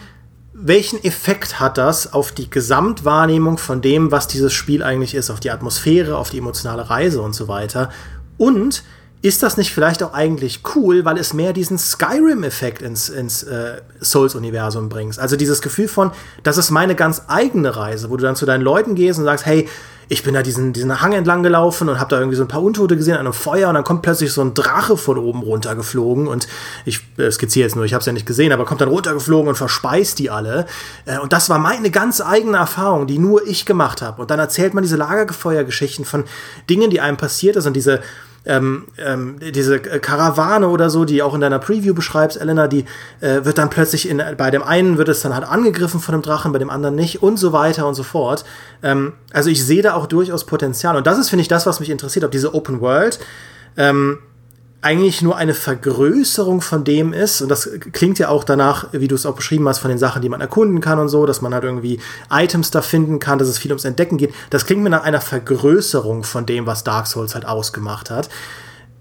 [0.55, 5.39] welchen Effekt hat das auf die Gesamtwahrnehmung von dem, was dieses Spiel eigentlich ist, auf
[5.39, 7.91] die Atmosphäre, auf die emotionale Reise und so weiter?
[8.37, 8.83] Und
[9.25, 13.81] ist das nicht vielleicht auch eigentlich cool, weil es mehr diesen Skyrim-Effekt ins, ins äh,
[13.99, 15.19] Souls-Universum bringt?
[15.19, 16.11] Also dieses Gefühl von,
[16.43, 19.47] das ist meine ganz eigene Reise, wo du dann zu deinen Leuten gehst und sagst,
[19.47, 19.67] hey,
[20.11, 22.63] ich bin da diesen, diesen Hang entlang gelaufen und habe da irgendwie so ein paar
[22.63, 26.29] Untote gesehen an einem Feuer und dann kommt plötzlich so ein Drache von oben runtergeflogen
[26.29, 26.47] und
[26.85, 29.49] ich äh, skizziere jetzt nur, ich habe es ja nicht gesehen, aber kommt dann runtergeflogen
[29.49, 30.67] und verspeist die alle.
[31.07, 34.21] Äh, und das war meine ganz eigene Erfahrung, die nur ich gemacht habe.
[34.21, 36.25] Und dann erzählt man diese Lagerfeuergeschichten von
[36.69, 38.03] Dingen, die einem passiert ist und diese
[38.47, 42.85] ähm, ähm, diese Karawane oder so, die auch in deiner Preview beschreibst, Elena, die
[43.21, 46.23] äh, wird dann plötzlich in, bei dem einen wird es dann halt angegriffen von dem
[46.23, 48.45] Drachen, bei dem anderen nicht und so weiter und so fort.
[48.83, 51.81] Ähm, also ich sehe da auch durchaus Potenzial und das ist, finde ich, das, was
[51.81, 53.19] mich interessiert, ob diese Open World
[53.77, 54.19] ähm,
[54.85, 59.15] eigentlich nur eine Vergrößerung von dem ist, und das klingt ja auch danach, wie du
[59.15, 61.55] es auch beschrieben hast, von den Sachen, die man erkunden kann und so, dass man
[61.55, 64.35] halt irgendwie Items da finden kann, dass es viel ums Entdecken geht.
[64.51, 68.29] Das klingt mir nach einer Vergrößerung von dem, was Dark Souls halt ausgemacht hat.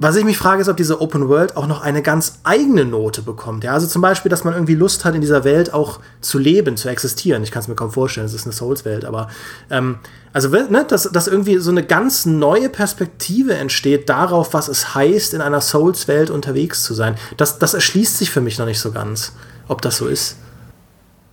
[0.04, 3.22] Was ich mich frage, ist, ob diese Open World auch noch eine ganz eigene Note
[3.22, 3.63] bekommt.
[3.63, 6.76] Ja, also zum Beispiel, dass man irgendwie Lust hat, in dieser Welt auch zu leben,
[6.76, 7.42] zu existieren.
[7.42, 9.30] Ich kann es mir kaum vorstellen, es ist eine Souls-Welt, aber
[9.72, 10.00] ähm,
[10.34, 15.36] also, ne, dass, dass irgendwie so eine ganz neue Perspektive entsteht darauf, was es heißt,
[15.36, 17.16] in einer Souls-Welt unterwegs zu sein.
[17.38, 19.32] Das, das erschließt sich für mich noch nicht so ganz,
[19.70, 20.36] ob das so ist.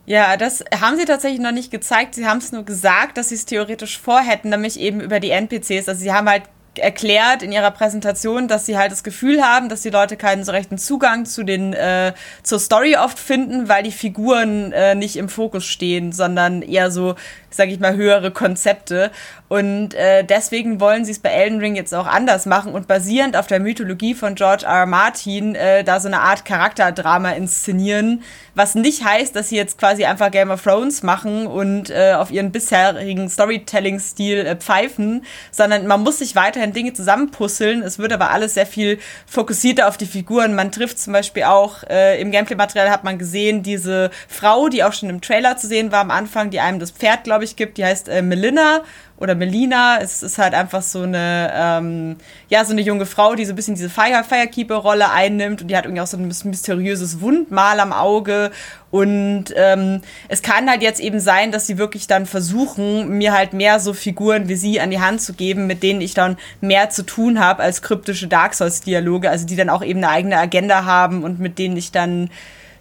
[0.06, 2.14] Ja, das haben sie tatsächlich noch nicht gezeigt.
[2.14, 5.88] Sie haben es nur gesagt, dass sie es theoretisch vorhätten, nämlich eben über die NPCs.
[5.88, 6.44] Also sie haben halt
[6.78, 10.52] erklärt in ihrer Präsentation, dass sie halt das Gefühl haben, dass die Leute keinen so
[10.52, 15.28] rechten Zugang zu den äh, zur Story oft finden, weil die Figuren äh, nicht im
[15.28, 17.16] Fokus stehen, sondern eher so,
[17.50, 19.10] sag ich mal, höhere Konzepte.
[19.48, 23.36] Und äh, deswegen wollen sie es bei Elden Ring jetzt auch anders machen und basierend
[23.36, 24.80] auf der Mythologie von George R.
[24.80, 24.86] R.
[24.86, 28.22] Martin äh, da so eine Art Charakterdrama inszenieren,
[28.54, 32.30] was nicht heißt, dass sie jetzt quasi einfach Game of Thrones machen und äh, auf
[32.30, 37.82] ihren bisherigen Storytelling-Stil äh, pfeifen, sondern man muss sich weiterhin Dinge zusammenpuzzeln.
[37.82, 40.54] Es wird aber alles sehr viel fokussierter auf die Figuren.
[40.54, 44.92] Man trifft zum Beispiel auch, äh, im Gameplay-Material hat man gesehen, diese Frau, die auch
[44.92, 47.78] schon im Trailer zu sehen war am Anfang, die einem das Pferd, glaube ich, gibt,
[47.78, 48.82] die heißt äh, Melinda
[49.20, 49.98] oder Melina.
[50.00, 52.16] Es ist halt einfach so eine, ähm,
[52.48, 55.76] ja, so eine junge Frau, die so ein bisschen diese Fire, Firekeeper-Rolle einnimmt und die
[55.76, 58.50] hat irgendwie auch so ein mysteriöses Wundmal am Auge.
[58.90, 63.52] Und ähm, es kann halt jetzt eben sein, dass sie wirklich dann versuchen, mir halt
[63.52, 66.90] mehr so Figuren wie sie an die Hand zu geben, mit denen ich dann mehr
[66.90, 70.86] zu tun habe als kryptische Dark Souls-Dialoge, also die dann auch eben eine eigene Agenda
[70.86, 72.30] haben und mit denen ich dann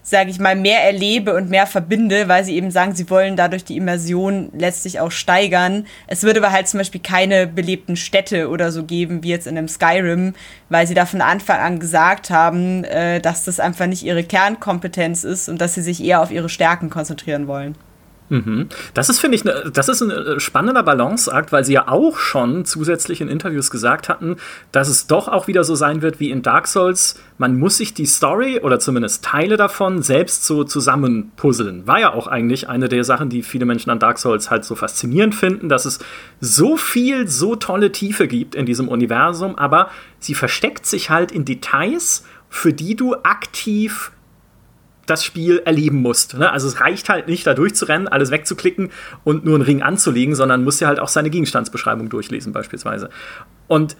[0.09, 3.63] sage ich mal, mehr erlebe und mehr verbinde, weil sie eben sagen, sie wollen dadurch
[3.63, 5.85] die Immersion letztlich auch steigern.
[6.07, 9.57] Es würde aber halt zum Beispiel keine belebten Städte oder so geben, wie jetzt in
[9.57, 10.33] einem Skyrim,
[10.69, 15.23] weil sie da von Anfang an gesagt haben, äh, dass das einfach nicht ihre Kernkompetenz
[15.23, 17.75] ist und dass sie sich eher auf ihre Stärken konzentrieren wollen.
[18.29, 18.67] Mhm.
[18.93, 22.17] Das ist, finde ich, ne, das ist ein äh, spannender Balanceakt, weil sie ja auch
[22.17, 24.37] schon zusätzlich in Interviews gesagt hatten,
[24.71, 27.19] dass es doch auch wieder so sein wird wie in Dark Souls.
[27.37, 31.87] Man muss sich die Story oder zumindest Teile davon selbst so zusammenpuzzeln.
[31.87, 34.75] War ja auch eigentlich eine der Sachen, die viele Menschen an Dark Souls halt so
[34.75, 35.99] faszinierend finden, dass es
[36.39, 39.89] so viel, so tolle Tiefe gibt in diesem Universum, aber
[40.19, 44.11] sie versteckt sich halt in Details, für die du aktiv
[45.09, 46.37] das Spiel erleben musst.
[46.37, 46.51] Ne?
[46.51, 48.91] Also es reicht halt nicht, da durchzurennen, alles wegzuklicken
[49.23, 53.09] und nur einen Ring anzulegen, sondern musst ja halt auch seine Gegenstandsbeschreibung durchlesen beispielsweise.
[53.67, 53.95] Und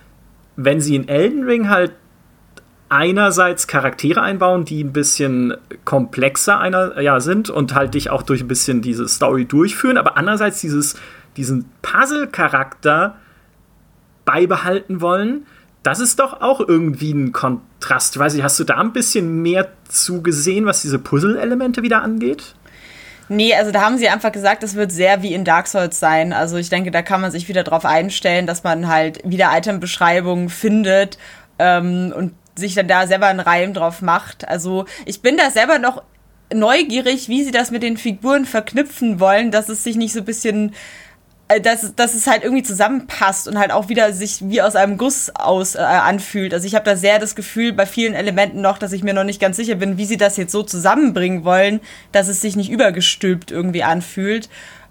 [0.56, 1.94] wenn sie in Elden Ring halt
[2.90, 8.42] einerseits Charaktere einbauen, die ein bisschen komplexer einer, ja, sind und halt dich auch durch
[8.42, 10.96] ein bisschen diese Story durchführen, aber andererseits dieses,
[11.38, 13.16] diesen Puzzle-Charakter
[14.26, 15.46] beibehalten wollen,
[15.90, 18.16] das ist doch auch irgendwie ein Kontrast.
[18.16, 22.54] Ich weiß nicht, hast du da ein bisschen mehr zugesehen, was diese Puzzle-Elemente wieder angeht?
[23.28, 26.32] Nee, also da haben sie einfach gesagt, es wird sehr wie in Dark Souls sein.
[26.32, 30.50] Also ich denke, da kann man sich wieder darauf einstellen, dass man halt wieder Itembeschreibungen
[30.50, 31.18] findet
[31.58, 34.48] ähm, und sich dann da selber einen Reim drauf macht.
[34.48, 36.04] Also ich bin da selber noch
[36.54, 40.26] neugierig, wie sie das mit den Figuren verknüpfen wollen, dass es sich nicht so ein
[40.26, 40.74] bisschen
[41.62, 45.32] dass, dass es halt irgendwie zusammenpasst und halt auch wieder sich wie aus einem Guss
[45.36, 46.54] aus äh, anfühlt.
[46.54, 49.24] Also ich habe da sehr das Gefühl bei vielen Elementen noch, dass ich mir noch
[49.24, 51.80] nicht ganz sicher bin, wie sie das jetzt so zusammenbringen wollen,
[52.12, 54.48] dass es sich nicht übergestülpt irgendwie anfühlt.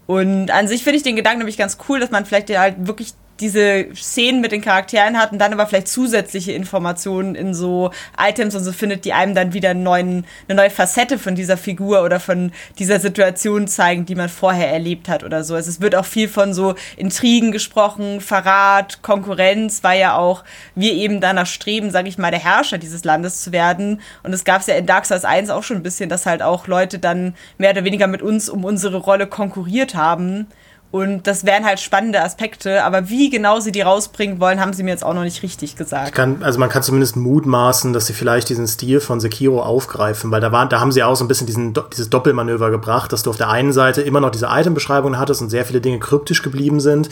[0.06, 3.14] Und an sich finde ich den Gedanken nämlich ganz cool, dass man vielleicht halt wirklich
[3.40, 8.54] diese Szenen mit den Charakteren hat und dann aber vielleicht zusätzliche Informationen in so Items
[8.54, 12.02] und so findet, die einem dann wieder einen neuen, eine neue Facette von dieser Figur
[12.02, 15.54] oder von dieser Situation zeigen, die man vorher erlebt hat oder so.
[15.54, 20.92] Also es wird auch viel von so Intrigen gesprochen, Verrat, Konkurrenz, weil ja auch wir
[20.92, 24.00] eben danach streben, sage ich mal, der Herrscher dieses Landes zu werden.
[24.22, 26.42] Und es gab es ja in Dark Souls 1 auch schon ein bisschen, dass halt
[26.42, 30.48] auch Leute dann mehr oder weniger mit uns um unsere Rolle konkurriert haben.
[30.90, 34.82] Und das wären halt spannende Aspekte, aber wie genau sie die rausbringen wollen, haben sie
[34.82, 36.14] mir jetzt auch noch nicht richtig gesagt.
[36.14, 40.40] Kann, also man kann zumindest mutmaßen, dass sie vielleicht diesen Stil von Sekiro aufgreifen, weil
[40.40, 43.28] da, war, da haben sie auch so ein bisschen diesen, dieses Doppelmanöver gebracht, dass du
[43.28, 46.80] auf der einen Seite immer noch diese Itembeschreibungen hattest und sehr viele Dinge kryptisch geblieben
[46.80, 47.10] sind.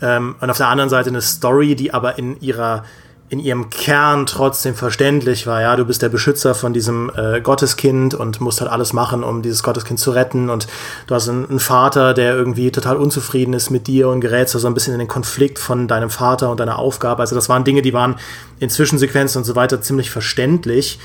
[0.00, 2.84] Ähm, und auf der anderen Seite eine Story, die aber in ihrer
[3.28, 5.60] in ihrem Kern trotzdem verständlich war.
[5.60, 9.42] Ja, du bist der Beschützer von diesem äh, Gotteskind und musst halt alles machen, um
[9.42, 10.48] dieses Gotteskind zu retten.
[10.48, 10.68] Und
[11.08, 14.66] du hast einen, einen, Vater, der irgendwie total unzufrieden ist mit dir und gerätst so
[14.66, 17.20] ein bisschen in den Konflikt von deinem Vater und deiner Aufgabe.
[17.20, 18.14] Also das waren Dinge, die waren
[18.60, 21.00] in Zwischensequenzen und so weiter ziemlich verständlich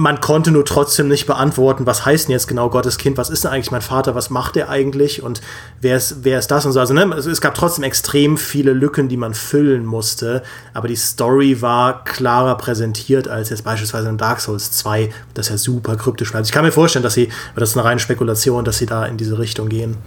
[0.00, 3.44] man konnte nur trotzdem nicht beantworten, was heißt denn jetzt genau Gottes Kind, was ist
[3.44, 5.42] denn eigentlich mein Vater, was macht er eigentlich und
[5.80, 6.80] wer ist, wer ist das und so.
[6.80, 11.60] Also ne, es gab trotzdem extrem viele Lücken, die man füllen musste, aber die Story
[11.60, 16.46] war klarer präsentiert als jetzt beispielsweise in Dark Souls 2, das ja super kryptisch bleibt.
[16.46, 19.18] Ich kann mir vorstellen, dass sie, das ist eine reine Spekulation, dass sie da in
[19.18, 19.98] diese Richtung gehen.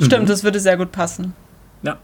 [0.00, 0.28] Stimmt, mhm.
[0.28, 1.34] das würde sehr gut passen.
[1.82, 1.98] Ja.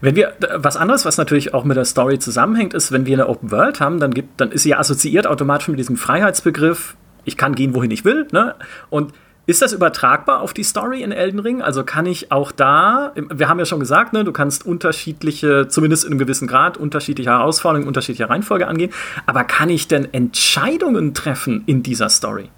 [0.00, 3.28] Wenn wir was anderes, was natürlich auch mit der Story zusammenhängt, ist, wenn wir eine
[3.28, 6.96] Open World haben, dann gibt, dann ist sie ja assoziiert automatisch mit diesem Freiheitsbegriff.
[7.24, 8.26] Ich kann gehen, wohin ich will.
[8.32, 8.54] Ne?
[8.90, 9.12] Und
[9.44, 11.62] ist das übertragbar auf die Story in Elden Ring?
[11.62, 16.04] Also kann ich auch da, wir haben ja schon gesagt, ne, du kannst unterschiedliche, zumindest
[16.04, 18.92] in einem gewissen Grad, unterschiedliche Herausforderungen, unterschiedliche Reihenfolge angehen,
[19.26, 22.50] aber kann ich denn Entscheidungen treffen in dieser Story?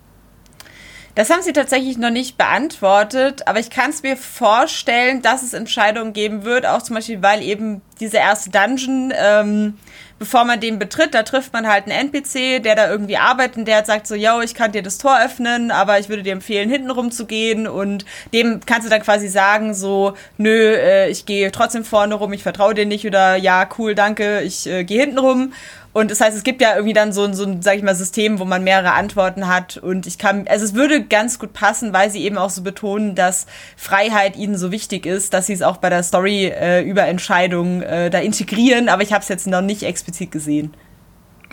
[1.14, 5.52] Das haben sie tatsächlich noch nicht beantwortet, aber ich kann es mir vorstellen, dass es
[5.52, 9.74] Entscheidungen geben wird, auch zum Beispiel, weil eben dieser erste Dungeon, ähm,
[10.18, 13.64] bevor man den betritt, da trifft man halt einen NPC, der da irgendwie arbeitet und
[13.66, 16.32] der hat sagt so, yo, ich kann dir das Tor öffnen, aber ich würde dir
[16.32, 21.10] empfehlen, hinten rum zu gehen und dem kannst du dann quasi sagen so, nö, äh,
[21.10, 24.82] ich gehe trotzdem vorne rum, ich vertraue dir nicht oder ja, cool, danke, ich äh,
[24.82, 25.52] gehe hinten rum
[25.94, 28.40] und das heißt, es gibt ja irgendwie dann so, so ein, sag ich mal, System,
[28.40, 29.76] wo man mehrere Antworten hat.
[29.76, 33.14] Und ich kann, also es würde ganz gut passen, weil sie eben auch so betonen,
[33.14, 37.06] dass Freiheit ihnen so wichtig ist, dass sie es auch bei der Story äh, über
[37.06, 38.88] Entscheidungen äh, da integrieren.
[38.88, 40.74] Aber ich habe es jetzt noch nicht explizit gesehen.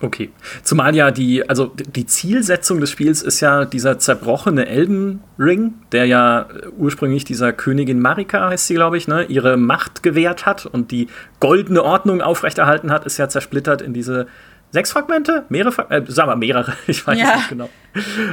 [0.02, 0.32] Okay.
[0.64, 6.06] Zumal ja die, also die Zielsetzung des Spiels ist ja dieser zerbrochene Elden Ring, der
[6.06, 10.92] ja ursprünglich dieser Königin Marika, heißt sie, glaube ich, ne, ihre Macht gewährt hat und
[10.92, 11.08] die
[11.40, 14.28] goldene Ordnung aufrechterhalten hat, ist ja zersplittert in diese
[14.72, 15.46] sechs Fragmente?
[15.50, 16.12] Mehrere Fragmente?
[16.12, 17.36] Äh, sagen wir mehrere, ich weiß ja.
[17.36, 17.70] nicht genau.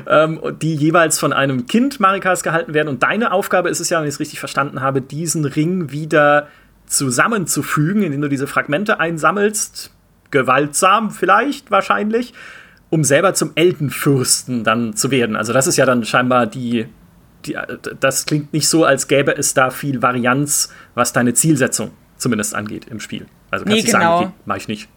[0.06, 2.88] Ähm, die jeweils von einem Kind Marikas gehalten werden.
[2.88, 6.48] Und deine Aufgabe ist es ja, wenn ich es richtig verstanden habe, diesen Ring wieder
[6.86, 9.92] zusammenzufügen, indem du diese Fragmente einsammelst
[10.30, 12.34] gewaltsam vielleicht, wahrscheinlich,
[12.90, 15.36] um selber zum Eldenfürsten dann zu werden.
[15.36, 16.86] Also das ist ja dann scheinbar die,
[17.44, 17.56] die
[18.00, 22.86] das klingt nicht so, als gäbe es da viel Varianz, was deine Zielsetzung zumindest angeht
[22.88, 23.26] im Spiel.
[23.50, 24.18] Also kannst du nee, genau.
[24.18, 24.88] sagen, okay, mach ich nicht.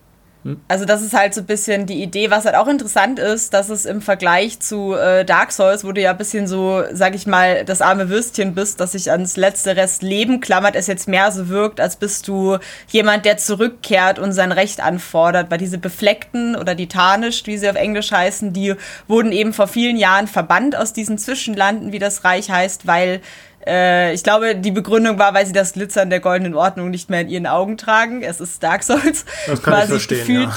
[0.68, 3.70] Also das ist halt so ein bisschen die Idee, was halt auch interessant ist, dass
[3.70, 7.28] es im Vergleich zu äh, Dark Souls, wo du ja ein bisschen so, sag ich
[7.28, 11.32] mal, das arme Würstchen bist, dass sich ans letzte Rest Leben klammert, es jetzt mehr
[11.32, 15.52] so wirkt, als bist du jemand, der zurückkehrt und sein Recht anfordert.
[15.52, 18.74] Weil diese Befleckten oder die Tarnished, wie sie auf Englisch heißen, die
[19.08, 23.22] wurden eben vor vielen Jahren verbannt aus diesen Zwischenlanden, wie das Reich heißt, weil
[23.68, 27.22] äh, ich glaube, die Begründung war, weil sie das Glitzern der goldenen Ordnung nicht mehr
[27.22, 28.22] in ihren Augen tragen.
[28.22, 29.26] Es ist Dark Souls.
[29.48, 30.50] Das kann ich verstehen, gefühlt,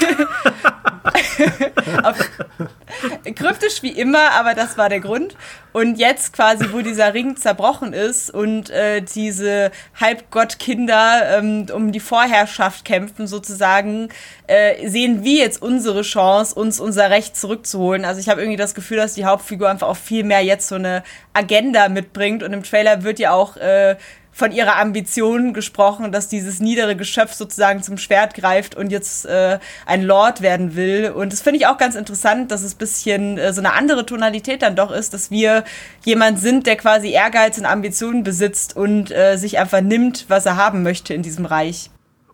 [0.00, 0.73] ja.
[3.34, 5.36] Kryptisch wie immer, aber das war der Grund.
[5.72, 12.00] Und jetzt quasi, wo dieser Ring zerbrochen ist und äh, diese Halbgottkinder ähm, um die
[12.00, 14.08] Vorherrschaft kämpfen, sozusagen,
[14.46, 18.04] äh, sehen wir jetzt unsere Chance, uns unser Recht zurückzuholen.
[18.04, 20.76] Also ich habe irgendwie das Gefühl, dass die Hauptfigur einfach auch viel mehr jetzt so
[20.76, 22.42] eine Agenda mitbringt.
[22.42, 23.96] Und im Trailer wird ja auch äh,
[24.34, 29.60] von ihrer Ambition gesprochen, dass dieses niedere Geschöpf sozusagen zum Schwert greift und jetzt äh,
[29.86, 31.12] ein Lord werden will.
[31.14, 34.62] Und das finde ich auch ganz interessant, dass es bisschen äh, so eine andere Tonalität
[34.62, 35.62] dann doch ist, dass wir
[36.04, 40.56] jemand sind, der quasi Ehrgeiz und Ambitionen besitzt und äh, sich einfach nimmt, was er
[40.56, 41.90] haben möchte in diesem Reich.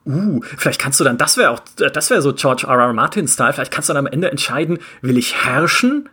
[0.06, 2.78] Uh, vielleicht kannst du dann, das wäre auch, das wäre so George R.
[2.78, 2.92] R.
[2.94, 6.08] Martin-Style, vielleicht kannst du dann am Ende entscheiden, will ich herrschen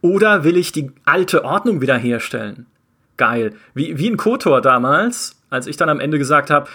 [0.00, 2.66] oder will ich die alte Ordnung wiederherstellen?
[3.18, 3.54] Geil.
[3.74, 6.68] Wie, wie in Kotor damals, als ich dann am Ende gesagt habe,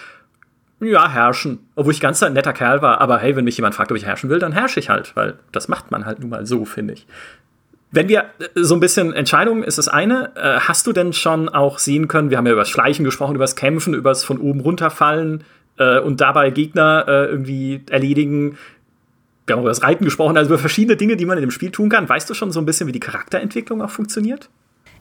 [0.80, 1.60] ja, herrschen.
[1.76, 3.00] Obwohl ich ganz ein netter Kerl war.
[3.00, 5.16] Aber hey, wenn mich jemand fragt, ob ich herrschen will, dann herrsche ich halt.
[5.16, 7.06] Weil das macht man halt nun mal so, finde ich.
[7.90, 10.32] Wenn wir äh, so ein bisschen Entscheidungen ist das eine.
[10.36, 13.34] Äh, hast du denn schon auch sehen können, wir haben ja über das Schleichen gesprochen,
[13.34, 15.44] über das Kämpfen, über das von oben runterfallen
[15.78, 18.58] äh, und dabei Gegner äh, irgendwie erledigen.
[19.46, 21.70] Wir haben über das Reiten gesprochen, also über verschiedene Dinge, die man in dem Spiel
[21.70, 22.08] tun kann.
[22.08, 24.48] Weißt du schon so ein bisschen, wie die Charakterentwicklung auch funktioniert?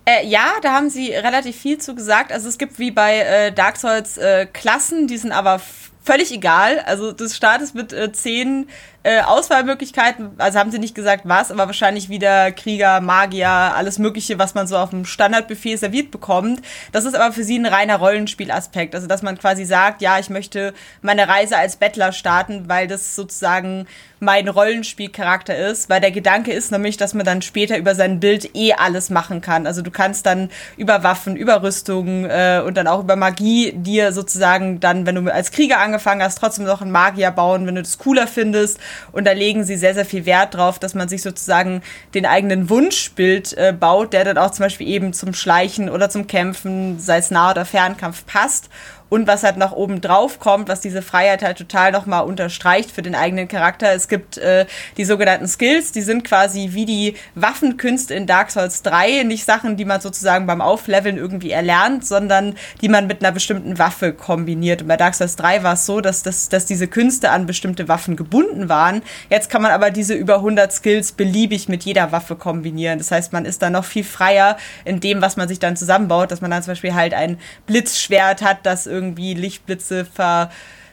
[0.06, 2.32] Äh, ja, da haben sie relativ viel zu gesagt.
[2.32, 5.62] Also es gibt wie bei äh, Dark Souls äh, Klassen, die sind aber
[6.04, 6.80] völlig egal.
[6.80, 8.68] Also du startest mit äh, zehn
[9.04, 10.32] äh, Auswahlmöglichkeiten.
[10.38, 14.66] Also haben sie nicht gesagt, was, aber wahrscheinlich wieder Krieger, Magier, alles Mögliche, was man
[14.68, 16.62] so auf dem Standardbuffet serviert bekommt.
[16.92, 18.96] Das ist aber für sie ein reiner Rollenspielaspekt.
[18.96, 23.16] Also dass man quasi sagt, ja, ich möchte meine Reise als Bettler starten, weil das
[23.16, 23.88] sozusagen
[24.24, 28.56] mein Rollenspielcharakter ist, weil der Gedanke ist nämlich, dass man dann später über sein Bild
[28.56, 29.68] eh alles machen kann.
[29.68, 34.14] Also du kannst dann über Waffen, über Rüstungen äh, und dann auch über Magie dir
[34.14, 37.84] sozusagen dann, wenn du als Krieger angefangen hast, trotzdem noch einen Magier bauen, wenn du
[37.84, 38.80] das cooler findest.
[39.12, 41.82] Und da legen sie sehr, sehr viel Wert drauf, dass man sich sozusagen
[42.14, 46.28] den eigenen Wunschbild äh, baut, der dann auch zum Beispiel eben zum Schleichen oder zum
[46.28, 48.70] Kämpfen, sei es Nah- oder Fernkampf, passt.
[49.14, 53.04] Und was halt noch oben drauf kommt, was diese Freiheit halt total nochmal unterstreicht für
[53.04, 53.94] den eigenen Charakter.
[53.94, 54.66] Es gibt äh,
[54.98, 59.22] die sogenannten Skills, die sind quasi wie die Waffenkünste in Dark Souls 3.
[59.22, 63.78] Nicht Sachen, die man sozusagen beim Aufleveln irgendwie erlernt, sondern die man mit einer bestimmten
[63.78, 64.82] Waffe kombiniert.
[64.82, 67.88] Und bei Dark Souls 3 war es so, dass, dass, dass diese Künste an bestimmte
[67.88, 69.04] Waffen gebunden waren.
[69.30, 72.98] Jetzt kann man aber diese über 100 Skills beliebig mit jeder Waffe kombinieren.
[72.98, 76.32] Das heißt, man ist dann noch viel freier in dem, was man sich dann zusammenbaut,
[76.32, 77.38] dass man dann zum Beispiel halt ein
[77.68, 80.50] Blitzschwert hat, das irgendwie irgendwie Lichtblitze ver,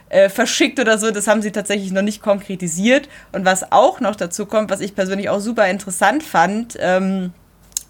[0.09, 1.11] äh, verschickt oder so.
[1.11, 3.09] Das haben sie tatsächlich noch nicht konkretisiert.
[3.33, 7.33] Und was auch noch dazu kommt, was ich persönlich auch super interessant fand, ähm,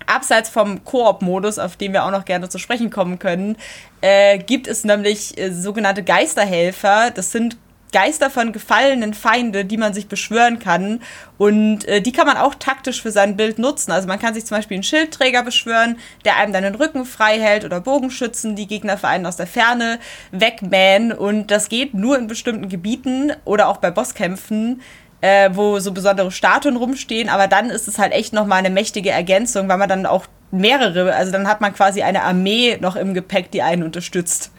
[0.06, 3.56] abseits vom Koop-Modus, auf den wir auch noch gerne zu sprechen kommen können,
[4.00, 7.10] äh, gibt es nämlich äh, sogenannte Geisterhelfer.
[7.10, 7.56] Das sind
[7.93, 11.01] Geister von gefallenen Feinde, die man sich beschwören kann.
[11.38, 13.93] Und äh, die kann man auch taktisch für sein Bild nutzen.
[13.93, 17.38] Also man kann sich zum Beispiel einen Schildträger beschwören, der einem dann den Rücken frei
[17.41, 19.99] hält oder Bogenschützen, die Gegner für einen aus der Ferne
[20.32, 21.12] wegmähen.
[21.12, 24.80] Und das geht nur in bestimmten Gebieten oder auch bei Bosskämpfen.
[25.22, 29.11] Äh, wo so besondere Statuen rumstehen, aber dann ist es halt echt nochmal eine mächtige
[29.11, 33.12] Ergänzung, weil man dann auch mehrere, also dann hat man quasi eine Armee noch im
[33.12, 34.51] Gepäck, die einen unterstützt.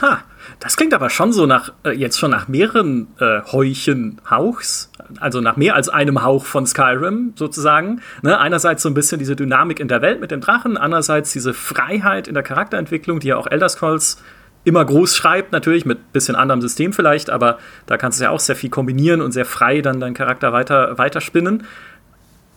[0.00, 0.24] Ha,
[0.60, 4.90] das klingt aber schon so nach, äh, jetzt schon nach mehreren äh, Heuchen Hauchs,
[5.20, 8.00] also nach mehr als einem Hauch von Skyrim sozusagen.
[8.22, 8.38] Ne?
[8.38, 12.28] Einerseits so ein bisschen diese Dynamik in der Welt mit dem Drachen, andererseits diese Freiheit
[12.28, 14.22] in der Charakterentwicklung, die ja auch Elder Scrolls
[14.64, 18.40] immer groß schreibt, natürlich, mit bisschen anderem System vielleicht, aber da kannst du ja auch
[18.40, 21.64] sehr viel kombinieren und sehr frei dann deinen Charakter weiter, weiterspinnen.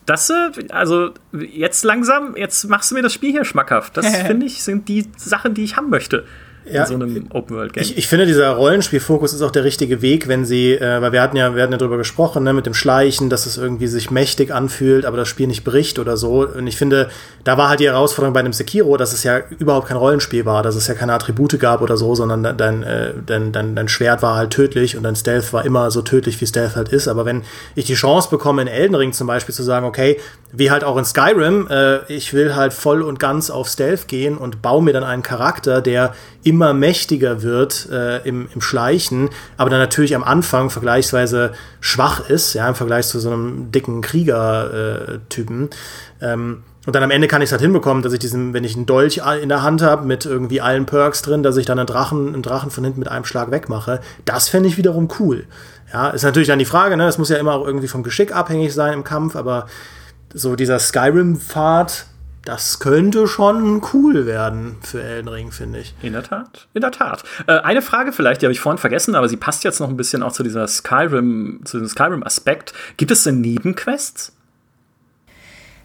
[0.05, 3.97] Das, äh, also jetzt langsam, jetzt machst du mir das Spiel hier schmackhaft.
[3.97, 6.25] Das finde ich, sind die Sachen, die ich haben möchte
[6.71, 7.83] ja, in so einem Open-World-Game.
[7.83, 11.21] Ich, ich, finde, dieser Rollenspielfokus ist auch der richtige Weg, wenn sie, äh, weil wir
[11.21, 14.11] hatten ja, wir hatten ja drüber gesprochen, ne, mit dem Schleichen, dass es irgendwie sich
[14.11, 16.47] mächtig anfühlt, aber das Spiel nicht bricht oder so.
[16.47, 17.09] Und ich finde,
[17.43, 20.63] da war halt die Herausforderung bei einem Sekiro, dass es ja überhaupt kein Rollenspiel war,
[20.63, 24.21] dass es ja keine Attribute gab oder so, sondern dein, äh, dein, dein, dein Schwert
[24.21, 27.07] war halt tödlich und dein Stealth war immer so tödlich, wie Stealth halt ist.
[27.07, 27.43] Aber wenn
[27.75, 30.17] ich die Chance bekomme, in Elden Ring zum Beispiel zu sagen, okay,
[30.57, 34.37] wie halt auch in Skyrim, äh, ich will halt voll und ganz auf Stealth gehen
[34.37, 39.69] und baue mir dann einen Charakter, der immer mächtiger wird äh, im, im Schleichen, aber
[39.69, 45.69] dann natürlich am Anfang vergleichsweise schwach ist, ja, im Vergleich zu so einem dicken Krieger-Typen.
[46.19, 48.63] Äh, ähm, und dann am Ende kann ich es halt hinbekommen, dass ich diesen, wenn
[48.63, 51.79] ich einen Dolch in der Hand habe mit irgendwie allen Perks drin, dass ich dann
[51.79, 54.01] einen Drachen, einen Drachen von hinten mit einem Schlag wegmache.
[54.23, 55.45] Das fände ich wiederum cool.
[55.91, 57.07] Ja, ist natürlich dann die Frage, ne?
[57.07, 59.65] Es muss ja immer auch irgendwie vom Geschick abhängig sein im Kampf, aber
[60.35, 62.07] so dieser Skyrim-Pfad,
[62.43, 65.95] das könnte schon cool werden für Elden Ring, finde ich.
[66.01, 67.23] In der Tat, in der Tat.
[67.47, 69.97] Äh, eine Frage vielleicht, die habe ich vorhin vergessen, aber sie passt jetzt noch ein
[69.97, 72.73] bisschen auch zu dieser Skyrim, zu diesem Skyrim-Aspekt.
[72.97, 74.33] Gibt es denn Nebenquests?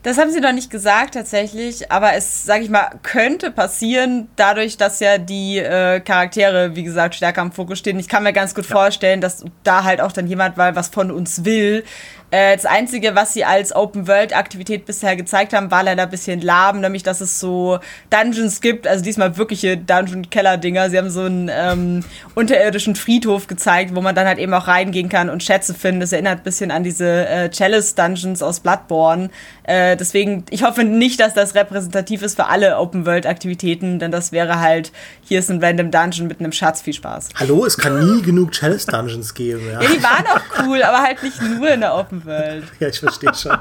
[0.03, 4.79] Das haben sie noch nicht gesagt tatsächlich, aber es, sage ich mal, könnte passieren, dadurch,
[4.79, 7.99] dass ja die äh, Charaktere, wie gesagt, stärker im Fokus stehen.
[7.99, 8.73] Ich kann mir ganz gut ja.
[8.75, 11.85] vorstellen, dass da halt auch dann jemand mal was von uns will,
[12.31, 17.03] das Einzige, was sie als Open-World-Aktivität bisher gezeigt haben, war leider ein bisschen lahm, nämlich
[17.03, 20.91] dass es so Dungeons gibt, also diesmal wirkliche Dungeon-Keller-Dinger.
[20.91, 22.05] Sie haben so einen ähm,
[22.37, 26.01] unterirdischen Friedhof gezeigt, wo man dann halt eben auch reingehen kann und Schätze finden.
[26.01, 29.31] Das erinnert ein bisschen an diese äh, Chalice-Dungeons aus Bloodborne.
[29.65, 34.61] Äh, deswegen, ich hoffe nicht, dass das repräsentativ ist für alle Open-World-Aktivitäten, denn das wäre
[34.61, 37.31] halt, hier ist ein random Dungeon mit einem Schatz, viel Spaß.
[37.37, 39.67] Hallo, es kann nie genug Chalice-Dungeons geben.
[39.67, 39.81] Ja.
[39.83, 42.65] ja, die waren auch cool, aber halt nicht nur in der Open Welt.
[42.81, 43.57] ja, ich verstehe schon.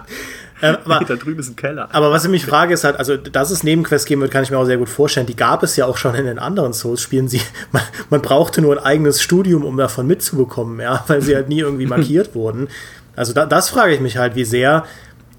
[0.62, 1.90] Ähm, aber, da drüben ist ein Keller.
[1.92, 4.52] Aber was ich mich frage, ist halt, also, dass es Nebenquests geben wird, kann ich
[4.52, 5.26] mir auch sehr gut vorstellen.
[5.26, 7.30] Die gab es ja auch schon in den anderen Souls-Spielen.
[7.72, 11.60] Man, man brauchte nur ein eigenes Studium, um davon mitzubekommen, ja, weil sie halt nie
[11.60, 12.68] irgendwie markiert wurden.
[13.16, 14.86] Also, da, das frage ich mich halt, wie sehr,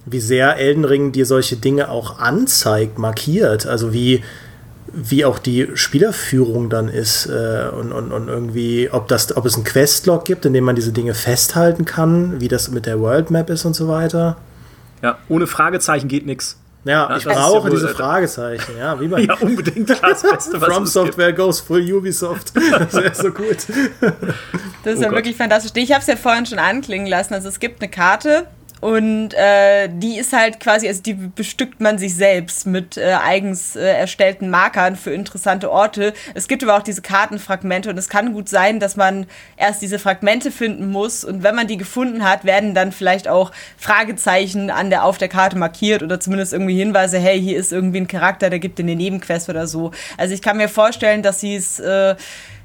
[0.06, 3.66] wie sehr Elden Ring dir solche Dinge auch anzeigt, markiert.
[3.66, 4.22] Also, wie,
[4.92, 9.54] wie auch die Spielerführung dann ist äh, und, und, und irgendwie, ob, das, ob es
[9.54, 13.30] einen Questlog gibt, in dem man diese Dinge festhalten kann, wie das mit der World
[13.30, 14.36] Map ist und so weiter.
[15.02, 16.56] Ja, ohne Fragezeichen geht nichts.
[16.84, 19.22] Ja, ich brauche ja diese Fragezeichen, ja, wie man.
[19.24, 22.52] ja, unbedingt das Beste, was From Software goes full Ubisoft.
[22.70, 23.56] Das wäre so gut.
[24.82, 25.18] Das ist oh ja Gott.
[25.18, 25.72] wirklich fantastisch.
[25.74, 27.34] Ich habe es ja vorhin schon anklingen lassen.
[27.34, 28.46] Also es gibt eine Karte,
[28.80, 33.76] und äh, die ist halt quasi, also die bestückt man sich selbst mit äh, eigens
[33.76, 36.14] äh, erstellten Markern für interessante Orte.
[36.34, 39.26] Es gibt aber auch diese Kartenfragmente und es kann gut sein, dass man
[39.56, 43.52] erst diese Fragmente finden muss und wenn man die gefunden hat, werden dann vielleicht auch
[43.76, 48.00] Fragezeichen an der, auf der Karte markiert oder zumindest irgendwie Hinweise, hey, hier ist irgendwie
[48.00, 49.90] ein Charakter, der gibt in den Nebenquest oder so.
[50.16, 52.16] Also ich kann mir vorstellen, dass sie es äh,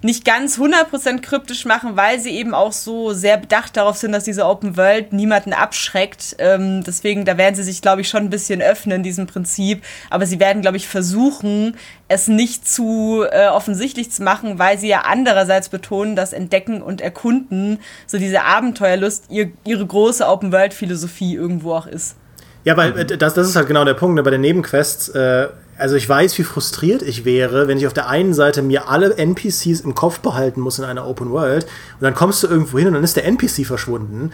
[0.06, 4.24] nicht ganz 100% kryptisch machen, weil sie eben auch so sehr bedacht darauf sind, dass
[4.24, 6.36] diese Open World niemanden abschreckt.
[6.38, 9.84] Ähm, deswegen, da werden sie sich, glaube ich, schon ein bisschen öffnen, diesem Prinzip.
[10.12, 11.76] Aber sie werden, glaube ich, versuchen,
[12.08, 17.02] es nicht zu äh, offensichtlich zu machen, weil sie ja andererseits betonen, dass Entdecken und
[17.02, 22.16] Erkunden, so diese Abenteuerlust, ihr, ihre große Open World Philosophie irgendwo auch ist.
[22.64, 24.16] Ja, weil äh, das, das ist halt genau der Punkt.
[24.16, 24.24] Ne?
[24.24, 25.48] Bei den Nebenquests äh,
[25.78, 29.18] also ich weiß, wie frustriert ich wäre, wenn ich auf der einen Seite mir alle
[29.18, 32.88] NPCs im Kopf behalten muss in einer Open World und dann kommst du irgendwo hin
[32.88, 34.32] und dann ist der NPC verschwunden.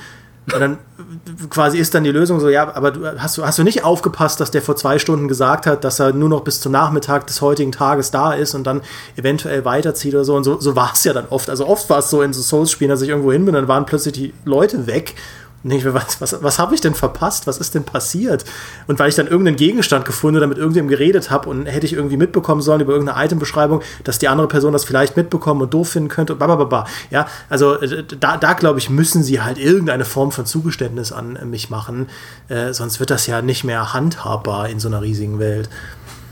[0.54, 0.78] Und dann
[1.50, 4.40] quasi ist dann die Lösung so, ja, aber du hast, du hast du nicht aufgepasst,
[4.40, 7.42] dass der vor zwei Stunden gesagt hat, dass er nur noch bis zum Nachmittag des
[7.42, 8.82] heutigen Tages da ist und dann
[9.16, 10.36] eventuell weiterzieht oder so.
[10.36, 11.50] Und so, so war es ja dann oft.
[11.50, 13.86] Also oft war es so in so Souls-Spielen, dass ich irgendwo hin bin, dann waren
[13.86, 15.14] plötzlich die Leute weg
[15.64, 17.46] Nee, was, was, was habe ich denn verpasst?
[17.46, 18.46] Was ist denn passiert?
[18.88, 21.94] Und weil ich dann irgendeinen Gegenstand gefunden oder mit irgendwem geredet habe und hätte ich
[21.94, 25.90] irgendwie mitbekommen sollen über irgendeine Itembeschreibung, dass die andere Person das vielleicht mitbekommen und doof
[25.90, 26.88] finden könnte, babababa.
[27.12, 31.38] Ja, also äh, da, da glaube ich, müssen sie halt irgendeine Form von Zugeständnis an
[31.50, 32.08] mich machen,
[32.50, 35.70] äh, sonst wird das ja nicht mehr handhabbar in so einer riesigen Welt.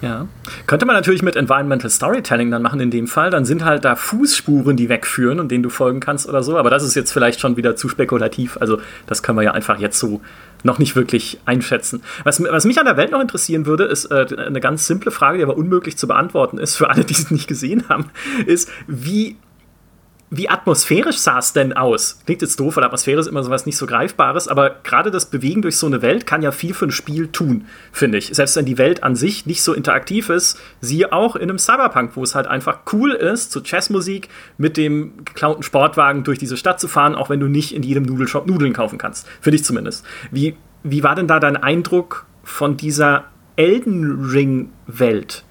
[0.02, 0.28] Ja.
[0.66, 3.30] Könnte man natürlich mit Environmental Storytelling dann machen in dem Fall.
[3.30, 6.58] Dann sind halt da Fußspuren, die wegführen und denen du folgen kannst oder so.
[6.58, 8.58] Aber das ist jetzt vielleicht schon wieder zu spekulativ.
[8.62, 10.22] Also, das können wir ja einfach jetzt so
[10.64, 12.02] noch nicht wirklich einschätzen.
[12.24, 15.38] Was, was mich an der Welt noch interessieren würde, ist äh, eine ganz simple Frage,
[15.38, 18.06] die aber unmöglich zu beantworten ist, für alle, die es nicht gesehen haben,
[18.46, 19.38] ist, wie
[20.32, 22.20] wie atmosphärisch sah es denn aus?
[22.26, 25.64] Klingt jetzt doof, weil Atmosphäre ist immer sowas nicht so Greifbares, aber gerade das Bewegen
[25.64, 28.28] durch so eine Welt kann ja viel für ein Spiel tun, finde ich.
[28.28, 32.16] Selbst wenn die Welt an sich nicht so interaktiv ist, siehe auch in einem Cyberpunk,
[32.16, 36.80] wo es halt einfach cool ist, zu Jazzmusik mit dem geklauten Sportwagen durch diese Stadt
[36.80, 39.28] zu fahren, auch wenn du nicht in jedem Nudelshop Nudeln kaufen kannst.
[39.42, 40.06] Für dich zumindest.
[40.30, 43.26] Wie, wie war denn da dein Eindruck von dieser
[43.56, 45.44] Elden Ring-Welt?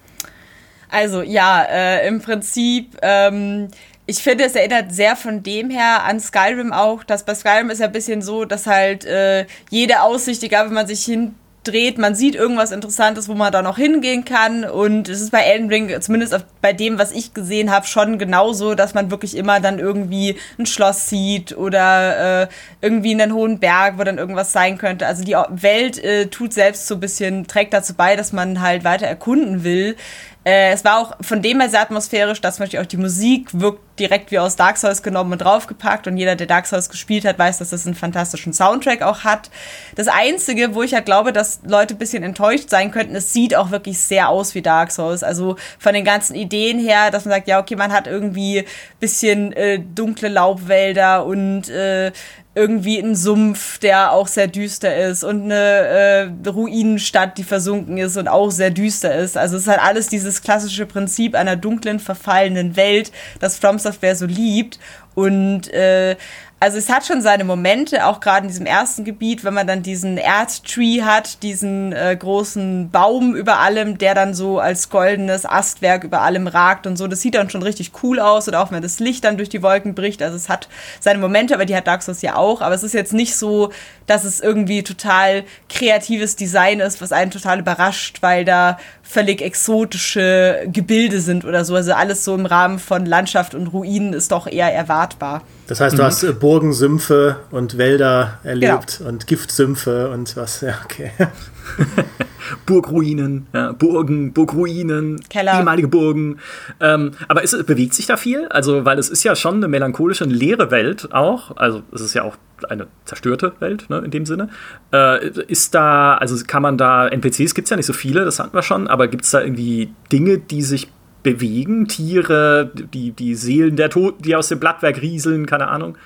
[0.90, 3.68] Also ja, äh, im Prinzip ähm,
[4.08, 7.80] ich finde, es erinnert sehr von dem her an Skyrim auch, dass bei Skyrim ist
[7.80, 12.14] ja ein bisschen so, dass halt äh, jede Aussicht, egal wenn man sich hindreht, man
[12.14, 14.64] sieht irgendwas Interessantes, wo man da noch hingehen kann.
[14.64, 18.74] Und es ist bei Elden Ring, zumindest bei dem, was ich gesehen habe, schon genauso,
[18.74, 22.48] dass man wirklich immer dann irgendwie ein Schloss sieht oder äh,
[22.80, 25.06] irgendwie einen hohen Berg, wo dann irgendwas sein könnte.
[25.06, 28.84] Also die Welt äh, tut selbst so ein bisschen, trägt dazu bei, dass man halt
[28.84, 29.96] weiter erkunden will.
[30.44, 33.48] Äh, es war auch von dem her sehr atmosphärisch, dass zum Beispiel auch die Musik
[33.52, 37.24] wirkt direkt wie aus Dark Souls genommen und draufgepackt und jeder, der Dark Souls gespielt
[37.24, 39.50] hat, weiß, dass das einen fantastischen Soundtrack auch hat.
[39.96, 43.56] Das Einzige, wo ich ja glaube, dass Leute ein bisschen enttäuscht sein könnten, es sieht
[43.56, 45.22] auch wirklich sehr aus wie Dark Souls.
[45.22, 48.64] Also von den ganzen Ideen her, dass man sagt, ja, okay, man hat irgendwie
[49.00, 52.12] bisschen äh, dunkle Laubwälder und äh,
[52.58, 58.16] irgendwie ein Sumpf, der auch sehr düster ist und eine äh, Ruinenstadt, die versunken ist
[58.16, 59.36] und auch sehr düster ist.
[59.36, 64.16] Also es ist halt alles dieses klassische Prinzip einer dunklen, verfallenen Welt, das From Software
[64.16, 64.80] so liebt.
[65.14, 66.16] Und äh,
[66.60, 69.84] also es hat schon seine Momente, auch gerade in diesem ersten Gebiet, wenn man dann
[69.84, 76.02] diesen Erdtree hat, diesen äh, großen Baum über allem, der dann so als goldenes Astwerk
[76.02, 77.06] über allem ragt und so.
[77.06, 79.62] Das sieht dann schon richtig cool aus oder auch wenn das Licht dann durch die
[79.62, 80.20] Wolken bricht.
[80.20, 82.60] Also es hat seine Momente, aber die hat Dark Souls ja auch.
[82.60, 83.70] Aber es ist jetzt nicht so,
[84.06, 90.64] dass es irgendwie total kreatives Design ist, was einen total überrascht, weil da völlig exotische
[90.66, 91.76] Gebilde sind oder so.
[91.76, 95.42] Also alles so im Rahmen von Landschaft und Ruinen ist doch eher erwartbar.
[95.68, 96.06] Das heißt, du mhm.
[96.06, 99.10] hast äh, Burgen, Sümpfe und Wälder erlebt genau.
[99.10, 101.12] und Giftsümpfe und was, ja, okay.
[102.66, 105.58] Burgruinen, ja, Burgen, Burgruinen, Keller.
[105.58, 106.38] ehemalige Burgen.
[106.80, 108.48] Ähm, aber ist, bewegt sich da viel?
[108.48, 111.56] Also, weil es ist ja schon eine melancholische, eine leere Welt auch.
[111.58, 114.48] Also, es ist ja auch eine zerstörte Welt, ne, in dem Sinne.
[114.92, 118.38] Äh, ist da, also kann man da, NPCs gibt es ja nicht so viele, das
[118.38, 120.88] hatten wir schon, aber gibt es da irgendwie Dinge, die sich
[121.32, 125.96] bewegen, Tiere, die, die Seelen der Toten, die aus dem Blattwerk rieseln, keine Ahnung.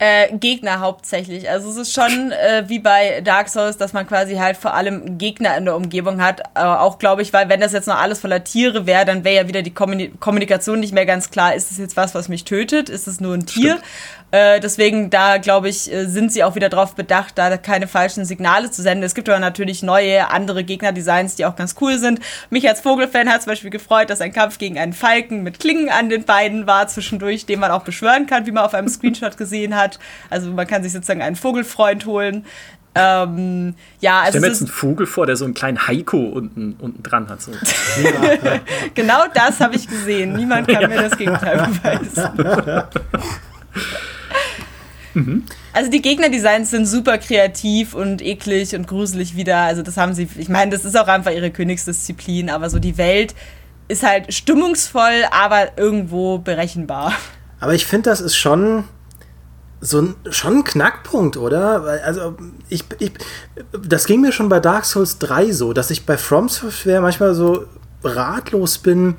[0.00, 1.50] Äh, Gegner hauptsächlich.
[1.50, 5.18] Also es ist schon äh, wie bei Dark Souls, dass man quasi halt vor allem
[5.18, 6.40] Gegner in der Umgebung hat.
[6.54, 9.42] Äh, auch glaube ich, weil wenn das jetzt noch alles voller Tiere wäre, dann wäre
[9.42, 11.56] ja wieder die Kommunikation nicht mehr ganz klar.
[11.56, 12.88] Ist es jetzt was, was mich tötet?
[12.88, 13.72] Ist es nur ein Tier?
[13.72, 13.84] Stimmt.
[14.30, 18.24] Äh, deswegen, da glaube ich, äh, sind sie auch wieder darauf bedacht, da keine falschen
[18.24, 19.02] Signale zu senden.
[19.04, 22.20] Es gibt aber natürlich neue, andere Gegnerdesigns, die auch ganz cool sind.
[22.50, 25.88] Mich als Vogelfan hat zum Beispiel gefreut, dass ein Kampf gegen einen Falken mit Klingen
[25.88, 29.38] an den Beinen war zwischendurch, den man auch beschwören kann, wie man auf einem Screenshot
[29.38, 29.98] gesehen hat.
[30.28, 32.44] Also man kann sich sozusagen einen Vogelfreund holen.
[32.94, 36.74] Ähm, ja, also Stell mir jetzt einen Vogel vor, der so einen kleinen Heiko unten,
[36.80, 37.40] unten dran hat.
[37.40, 37.52] So.
[38.94, 40.34] genau das habe ich gesehen.
[40.34, 40.88] Niemand kann ja.
[40.88, 42.84] mir das Gegenteil beweisen.
[45.18, 45.44] Mhm.
[45.72, 49.58] Also die Gegnerdesigns sind super kreativ und eklig und gruselig wieder.
[49.58, 52.96] Also das haben sie, ich meine, das ist auch einfach ihre Königsdisziplin, aber so die
[52.98, 53.34] Welt
[53.88, 57.12] ist halt stimmungsvoll, aber irgendwo berechenbar.
[57.58, 58.84] Aber ich finde, das ist schon
[59.80, 61.82] so ein, schon ein Knackpunkt, oder?
[62.04, 62.36] Also
[62.68, 63.12] ich, ich,
[63.86, 67.34] das ging mir schon bei Dark Souls 3 so, dass ich bei From Software manchmal
[67.34, 67.66] so
[68.04, 69.16] ratlos bin,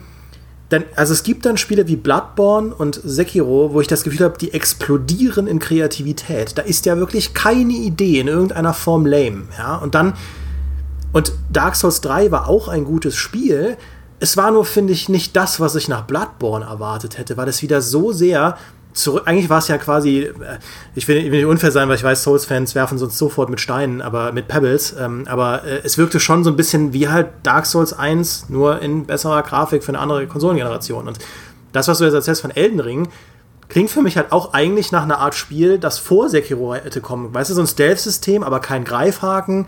[0.70, 4.38] dann, also es gibt dann Spiele wie Bloodborne und Sekiro, wo ich das Gefühl habe,
[4.38, 6.58] die explodieren in Kreativität.
[6.58, 9.48] Da ist ja wirklich keine Idee in irgendeiner Form lame.
[9.58, 9.78] Ja?
[9.78, 10.14] Und dann,
[11.12, 13.78] und Dark Souls 3 war auch ein gutes Spiel.
[14.20, 17.64] Es war nur, finde ich, nicht das, was ich nach Bloodborne erwartet hätte, weil es
[17.64, 18.56] wieder so sehr
[18.94, 19.24] zurück.
[19.26, 20.34] Eigentlich war es ja quasi, äh,
[20.96, 23.60] ich will, ich will, nicht unfair sein, weil ich weiß, Souls-Fans werfen sonst sofort mit
[23.60, 24.96] Steinen, aber mit Pebbles.
[25.00, 28.82] Ähm, aber äh, es wirkte schon so ein bisschen wie halt Dark Souls 1, nur
[28.82, 31.08] in besserer Grafik für eine andere Konsolengeneration.
[31.08, 31.20] Und
[31.72, 33.08] das, was du jetzt erzählst von Elden Ring,
[33.68, 37.34] klingt für mich halt auch eigentlich nach einer Art Spiel, das vor Sekiro hätte kommen.
[37.34, 39.68] Weißt du, so ein Stealth-System, aber kein Greifhaken,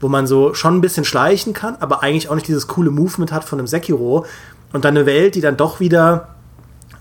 [0.00, 3.32] wo man so schon ein bisschen schleichen kann, aber eigentlich auch nicht dieses coole Movement
[3.32, 4.24] hat von einem Sekiro.
[4.72, 6.36] Und dann eine Welt, die dann doch wieder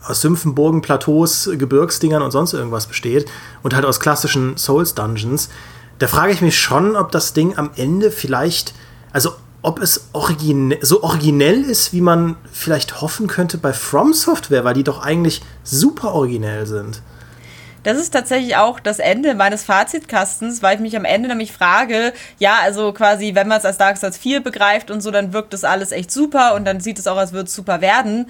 [0.08, 3.30] aus Sümpfen, Burgen, Plateaus, Gebirgsdingern und sonst irgendwas besteht
[3.64, 5.50] und halt aus klassischen Souls-Dungeons,
[6.00, 8.74] da frage ich mich schon, ob das Ding am Ende vielleicht,
[9.12, 14.64] also ob es origine so originell ist, wie man vielleicht hoffen könnte bei From Software,
[14.64, 17.02] weil die doch eigentlich super originell sind.
[17.84, 22.14] Das ist tatsächlich auch das Ende meines Fazitkastens, weil ich mich am Ende nämlich frage,
[22.38, 25.54] ja, also quasi, wenn man es als Dark Souls 4 begreift und so, dann wirkt
[25.54, 28.30] das alles echt super und dann sieht es auch, als würde es super werden.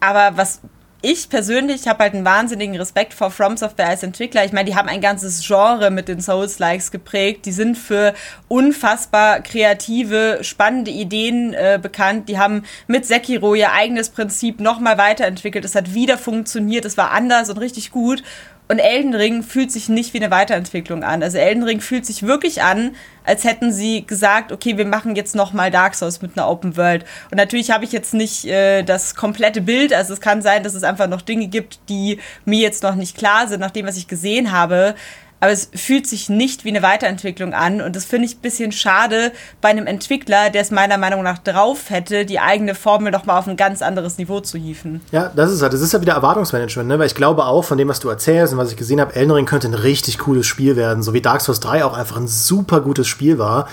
[0.00, 0.60] Aber was
[1.02, 4.44] ich persönlich habe halt einen wahnsinnigen Respekt vor From Software als Entwickler.
[4.44, 7.46] Ich meine, die haben ein ganzes Genre mit den Souls-Likes geprägt.
[7.46, 8.14] Die sind für
[8.48, 12.28] unfassbar kreative, spannende Ideen äh, bekannt.
[12.28, 15.64] Die haben mit Sekiro ihr eigenes Prinzip nochmal weiterentwickelt.
[15.64, 16.84] Es hat wieder funktioniert.
[16.84, 18.22] Es war anders und richtig gut.
[18.70, 21.24] Und Elden Ring fühlt sich nicht wie eine Weiterentwicklung an.
[21.24, 22.94] Also Elden Ring fühlt sich wirklich an,
[23.24, 26.76] als hätten sie gesagt, okay, wir machen jetzt noch mal Dark Souls mit einer Open
[26.76, 27.04] World.
[27.32, 29.92] Und natürlich habe ich jetzt nicht äh, das komplette Bild.
[29.92, 33.16] Also es kann sein, dass es einfach noch Dinge gibt, die mir jetzt noch nicht
[33.16, 34.94] klar sind, nach dem, was ich gesehen habe
[35.40, 38.72] aber es fühlt sich nicht wie eine Weiterentwicklung an und das finde ich ein bisschen
[38.72, 43.26] schade bei einem Entwickler, der es meiner Meinung nach drauf hätte, die eigene Formel noch
[43.26, 45.00] mal auf ein ganz anderes Niveau zu hieven.
[45.12, 46.98] Ja, das ist halt, das ist ja wieder Erwartungsmanagement, ne?
[46.98, 49.30] weil ich glaube auch von dem, was du erzählst und was ich gesehen habe, Elden
[49.30, 52.28] Ring könnte ein richtig cooles Spiel werden, so wie Dark Souls 3 auch einfach ein
[52.28, 53.68] super gutes Spiel war.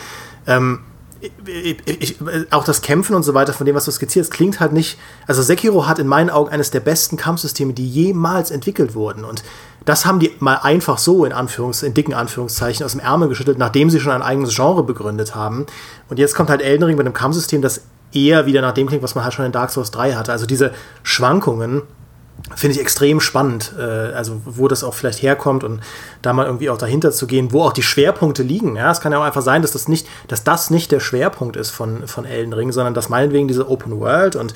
[0.47, 0.79] Ähm,
[1.45, 2.17] ich, ich,
[2.51, 4.97] auch das Kämpfen und so weiter, von dem, was du skizzierst, klingt halt nicht.
[5.25, 9.23] Also, Sekiro hat in meinen Augen eines der besten Kampfsysteme, die jemals entwickelt wurden.
[9.23, 9.43] Und
[9.85, 13.57] das haben die mal einfach so in, Anführungs-, in dicken Anführungszeichen aus dem Ärmel geschüttelt,
[13.57, 15.65] nachdem sie schon ein eigenes Genre begründet haben.
[16.09, 17.81] Und jetzt kommt halt Elden Ring mit einem Kampfsystem, das
[18.13, 20.31] eher wieder nach dem klingt, was man halt schon in Dark Souls 3 hatte.
[20.31, 21.83] Also diese Schwankungen
[22.55, 25.81] finde ich extrem spannend, äh, also wo das auch vielleicht herkommt und
[26.21, 28.75] da mal irgendwie auch dahinter zu gehen, wo auch die Schwerpunkte liegen.
[28.75, 31.55] Ja, es kann ja auch einfach sein, dass das nicht, dass das nicht der Schwerpunkt
[31.55, 34.53] ist von, von Elden Ring, sondern dass meinetwegen diese Open World und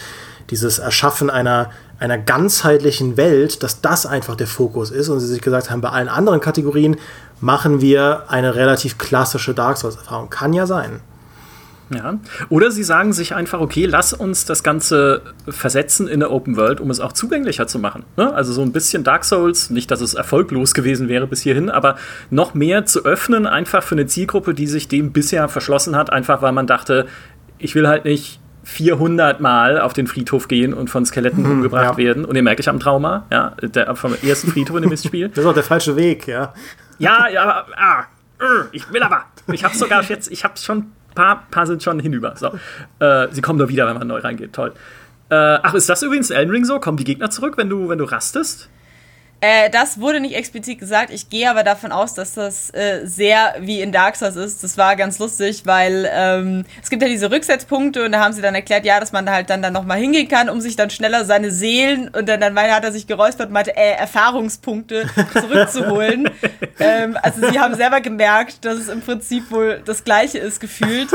[0.49, 5.41] dieses Erschaffen einer, einer ganzheitlichen Welt, dass das einfach der Fokus ist und sie sich
[5.41, 6.97] gesagt haben, bei allen anderen Kategorien
[7.39, 10.29] machen wir eine relativ klassische Dark Souls-Erfahrung.
[10.29, 11.01] Kann ja sein.
[11.93, 12.19] Ja.
[12.49, 16.79] Oder sie sagen sich einfach, okay, lass uns das Ganze versetzen in der Open World,
[16.79, 18.03] um es auch zugänglicher zu machen.
[18.17, 18.33] Ne?
[18.33, 21.97] Also so ein bisschen Dark Souls, nicht, dass es erfolglos gewesen wäre bis hierhin, aber
[22.29, 26.41] noch mehr zu öffnen, einfach für eine Zielgruppe, die sich dem bisher verschlossen hat, einfach
[26.41, 27.07] weil man dachte,
[27.57, 31.97] ich will halt nicht 400 Mal auf den Friedhof gehen und von Skeletten mhm, umgebracht
[31.97, 32.05] ja.
[32.05, 32.25] werden.
[32.25, 35.29] Und ihr merke ich am Trauma, ja, der, vom ersten Friedhof in dem Mistspiel.
[35.29, 36.53] Das ist auch der falsche Weg, ja.
[36.99, 38.03] Ja, ja, ah,
[38.39, 39.25] uh, ich will aber.
[39.51, 42.35] Ich habe sogar jetzt, ich habe schon paar, paar sind schon hinüber.
[42.35, 42.51] So.
[42.99, 44.53] Äh, sie kommen nur wieder, wenn man neu reingeht.
[44.53, 44.73] Toll.
[45.29, 46.79] Äh, ach, ist das übrigens Elden Ring so?
[46.79, 48.69] Kommen die Gegner zurück, wenn du, wenn du rastest?
[49.43, 51.11] Äh, das wurde nicht explizit gesagt.
[51.11, 54.63] Ich gehe aber davon aus, dass das äh, sehr wie in Dark Souls ist.
[54.63, 58.43] Das war ganz lustig, weil ähm, es gibt ja diese Rücksetzpunkte und da haben sie
[58.43, 61.25] dann erklärt, ja, dass man halt dann, dann nochmal hingehen kann, um sich dann schneller
[61.25, 66.29] seine Seelen und dann, dann hat er sich geräuspert und meinte, äh, Erfahrungspunkte zurückzuholen.
[66.79, 71.09] ähm, also sie haben selber gemerkt, dass es im Prinzip wohl das Gleiche ist gefühlt.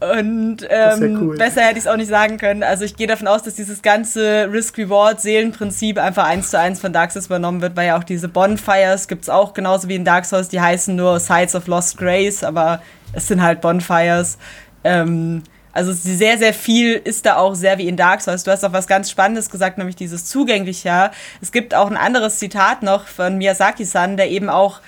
[0.00, 1.36] Und ähm, cool.
[1.36, 2.62] besser hätte ich es auch nicht sagen können.
[2.62, 7.12] Also ich gehe davon aus, dass dieses ganze Risk-Reward-Seelenprinzip einfach eins zu eins von Dark
[7.12, 10.24] Souls übernommen wird, weil ja auch diese Bonfires gibt es auch genauso wie in Dark
[10.24, 12.80] Souls, die heißen nur Sides of Lost Grace, aber
[13.12, 14.38] es sind halt Bonfires.
[14.84, 15.42] Ähm,
[15.72, 18.42] also sehr, sehr viel ist da auch sehr wie in Dark Souls.
[18.42, 21.12] Du hast auch was ganz Spannendes gesagt, nämlich dieses zugänglicher.
[21.40, 24.80] Es gibt auch ein anderes Zitat noch von Miyazaki-san, der eben auch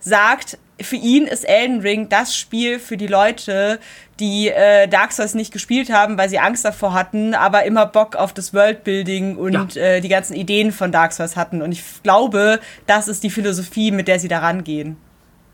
[0.00, 3.80] sagt, für ihn ist Elden Ring das Spiel für die Leute,
[4.20, 8.16] die äh, Dark Souls nicht gespielt haben, weil sie Angst davor hatten, aber immer Bock
[8.16, 9.82] auf das Worldbuilding und ja.
[9.82, 11.62] äh, die ganzen Ideen von Dark Souls hatten.
[11.62, 14.96] Und ich glaube, das ist die Philosophie, mit der sie da rangehen.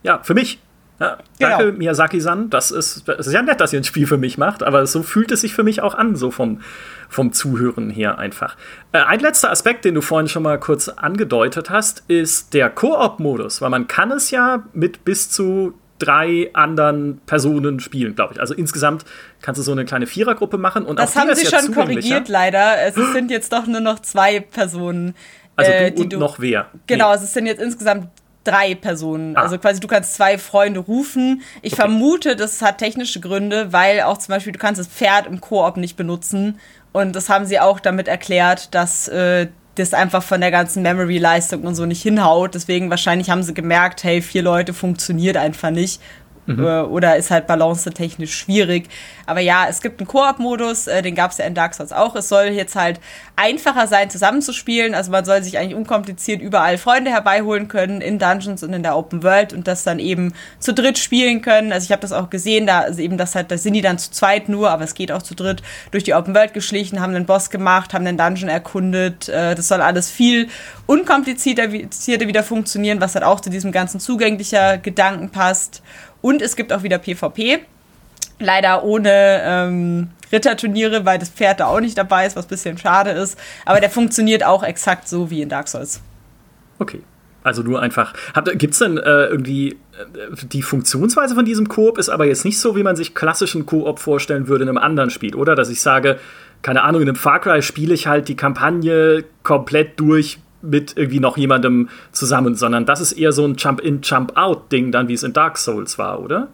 [0.02, 0.58] Ja, für mich.
[1.00, 1.78] Ja, danke, genau.
[1.78, 2.50] Miyazaki-san.
[2.50, 5.02] Das ist, das ist ja nett, dass ihr ein Spiel für mich macht, aber so
[5.02, 6.60] fühlt es sich für mich auch an, so vom,
[7.14, 8.56] vom Zuhören her einfach.
[8.92, 13.62] Äh, ein letzter Aspekt, den du vorhin schon mal kurz angedeutet hast, ist der Koop-Modus,
[13.62, 18.40] weil man kann es ja mit bis zu drei anderen Personen spielen, glaube ich.
[18.40, 19.04] Also insgesamt
[19.40, 20.84] kannst du so eine kleine Vierergruppe machen.
[20.84, 22.82] Und das haben sie schon korrigiert, leider.
[22.82, 25.14] Es sind jetzt doch nur noch zwei Personen.
[25.56, 26.66] Also du äh, und du, noch wer?
[26.88, 27.10] Genau, nee.
[27.12, 28.08] also es sind jetzt insgesamt
[28.44, 29.36] drei Personen.
[29.36, 29.42] Ah.
[29.42, 31.42] Also quasi du kannst zwei Freunde rufen.
[31.62, 31.82] Ich okay.
[31.82, 35.76] vermute, das hat technische Gründe, weil auch zum Beispiel du kannst das Pferd im Koop
[35.76, 36.58] nicht benutzen.
[36.94, 41.62] Und das haben sie auch damit erklärt, dass äh, das einfach von der ganzen Memory-Leistung
[41.62, 42.54] und so nicht hinhaut.
[42.54, 46.00] Deswegen wahrscheinlich haben sie gemerkt, hey, vier Leute funktioniert einfach nicht.
[46.46, 46.64] Mhm.
[46.64, 48.88] Äh, oder ist halt balancetechnisch schwierig.
[49.26, 52.14] Aber ja, es gibt einen Koop-Modus, äh, den gab es ja in Dark Souls auch.
[52.14, 53.00] Es soll jetzt halt
[53.36, 54.94] einfacher sein, zusammenzuspielen.
[54.94, 58.96] Also man soll sich eigentlich unkompliziert überall Freunde herbeiholen können in Dungeons und in der
[58.96, 61.72] Open World und das dann eben zu dritt spielen können.
[61.72, 63.98] Also ich habe das auch gesehen, da also eben das halt, da sind die dann
[63.98, 67.14] zu zweit nur, aber es geht auch zu dritt durch die Open World geschlichen, haben
[67.14, 69.28] einen Boss gemacht, haben den Dungeon erkundet.
[69.28, 70.48] Äh, das soll alles viel
[70.86, 75.82] unkomplizierter wieder funktionieren, was halt auch zu diesem ganzen zugänglicher Gedanken passt.
[76.24, 77.58] Und es gibt auch wieder PvP.
[78.38, 82.78] Leider ohne ähm, Ritterturniere, weil das Pferd da auch nicht dabei ist, was ein bisschen
[82.78, 83.38] schade ist.
[83.66, 86.00] Aber der funktioniert auch exakt so wie in Dark Souls.
[86.78, 87.02] Okay.
[87.42, 88.14] Also nur einfach.
[88.54, 89.76] Gibt es denn äh, irgendwie äh,
[90.44, 93.98] die Funktionsweise von diesem Koop ist aber jetzt nicht so, wie man sich klassischen Koop
[93.98, 95.54] vorstellen würde in einem anderen Spiel, oder?
[95.54, 96.18] Dass ich sage,
[96.62, 101.20] keine Ahnung, in einem Far Cry spiele ich halt die Kampagne komplett durch mit irgendwie
[101.20, 105.32] noch jemandem zusammen, sondern das ist eher so ein Jump-in, Jump-out-Ding dann, wie es in
[105.32, 106.48] Dark Souls war, oder?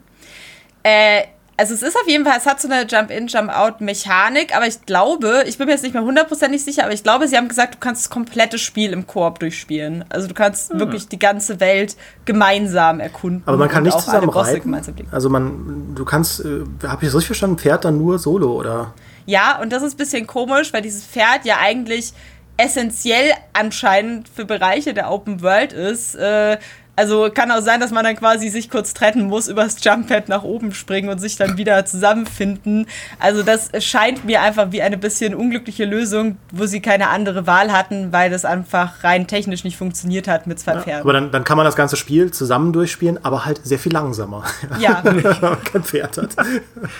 [0.82, 1.22] Äh,
[1.61, 5.44] also es ist auf jeden Fall, es hat so eine Jump-in, Jump-out-Mechanik, aber ich glaube,
[5.46, 7.78] ich bin mir jetzt nicht mehr hundertprozentig sicher, aber ich glaube, sie haben gesagt, du
[7.78, 10.06] kannst das komplette Spiel im Koop durchspielen.
[10.08, 10.78] Also du kannst hm.
[10.78, 13.42] wirklich die ganze Welt gemeinsam erkunden.
[13.44, 14.74] Aber man kann nicht zusammen reiten.
[15.11, 18.94] Also man, du kannst, äh, habe ich das richtig verstanden, Pferd dann nur solo, oder?
[19.26, 22.14] Ja, und das ist ein bisschen komisch, weil dieses Pferd ja eigentlich
[22.61, 26.14] essentiell anscheinend für Bereiche der Open World ist.
[26.14, 26.58] Äh,
[27.01, 30.42] also kann auch sein, dass man dann quasi sich kurz trennen muss, übers Jumppad nach
[30.42, 32.86] oben springen und sich dann wieder zusammenfinden.
[33.18, 37.72] Also das scheint mir einfach wie eine bisschen unglückliche Lösung, wo sie keine andere Wahl
[37.72, 41.01] hatten, weil das einfach rein technisch nicht funktioniert hat mit zwei ja, Pferden.
[41.01, 44.44] Aber dann, dann kann man das ganze Spiel zusammen durchspielen, aber halt sehr viel langsamer.
[44.78, 45.01] Ja.
[45.03, 46.36] Wenn man kein Pferd hat.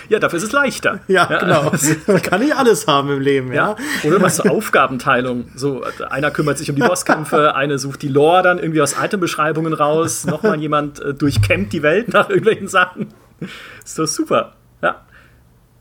[0.09, 0.99] Ja, dafür ist es leichter.
[1.07, 1.37] Ja, ja.
[1.37, 1.71] genau.
[2.07, 3.75] Man kann nicht alles haben im Leben, ja.
[4.03, 4.09] ja.
[4.09, 5.45] Oder was zur Aufgabenteilung.
[5.55, 9.73] So, einer kümmert sich um die Bosskämpfe, eine sucht die Lore dann irgendwie aus Itembeschreibungen
[9.73, 13.13] raus raus, nochmal jemand äh, durchkämmt die Welt nach irgendwelchen Sachen.
[13.83, 14.53] Ist doch super.
[14.81, 15.01] Ja.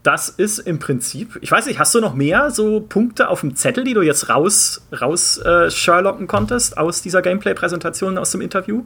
[0.03, 3.55] Das ist im Prinzip, ich weiß nicht, hast du noch mehr so Punkte auf dem
[3.55, 8.85] Zettel, die du jetzt raus, raus äh, Sherlocken konntest aus dieser Gameplay-Präsentation, aus dem Interview?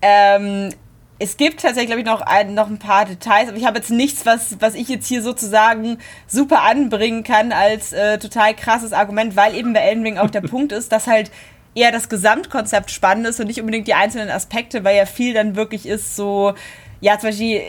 [0.00, 0.70] Ähm,
[1.18, 3.90] es gibt tatsächlich, glaube ich, noch ein, noch ein paar Details, aber ich habe jetzt
[3.90, 9.36] nichts, was, was ich jetzt hier sozusagen super anbringen kann als äh, total krasses Argument,
[9.36, 11.30] weil eben bei Elden Ring auch der Punkt ist, dass halt
[11.74, 15.56] eher das Gesamtkonzept spannend ist und nicht unbedingt die einzelnen Aspekte, weil ja viel dann
[15.56, 16.54] wirklich ist so,
[17.00, 17.60] ja, zum Beispiel,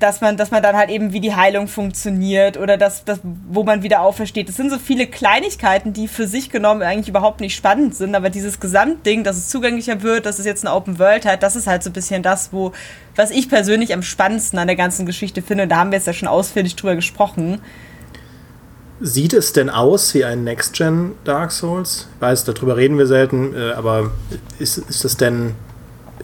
[0.00, 3.62] dass man, dass man dann halt eben, wie die Heilung funktioniert oder das, das, wo
[3.62, 4.48] man wieder aufersteht.
[4.48, 8.30] Das sind so viele Kleinigkeiten, die für sich genommen eigentlich überhaupt nicht spannend sind, aber
[8.30, 11.68] dieses Gesamtding, dass es zugänglicher wird, dass es jetzt eine Open World hat, das ist
[11.68, 12.72] halt so ein bisschen das, wo,
[13.14, 15.68] was ich persönlich am spannendsten an der ganzen Geschichte finde.
[15.68, 17.60] Da haben wir jetzt ja schon ausführlich drüber gesprochen.
[19.00, 22.08] Sieht es denn aus wie ein Next-Gen Dark Souls?
[22.14, 24.12] Ich weiß, darüber reden wir selten, äh, aber
[24.58, 25.54] ist, ist das denn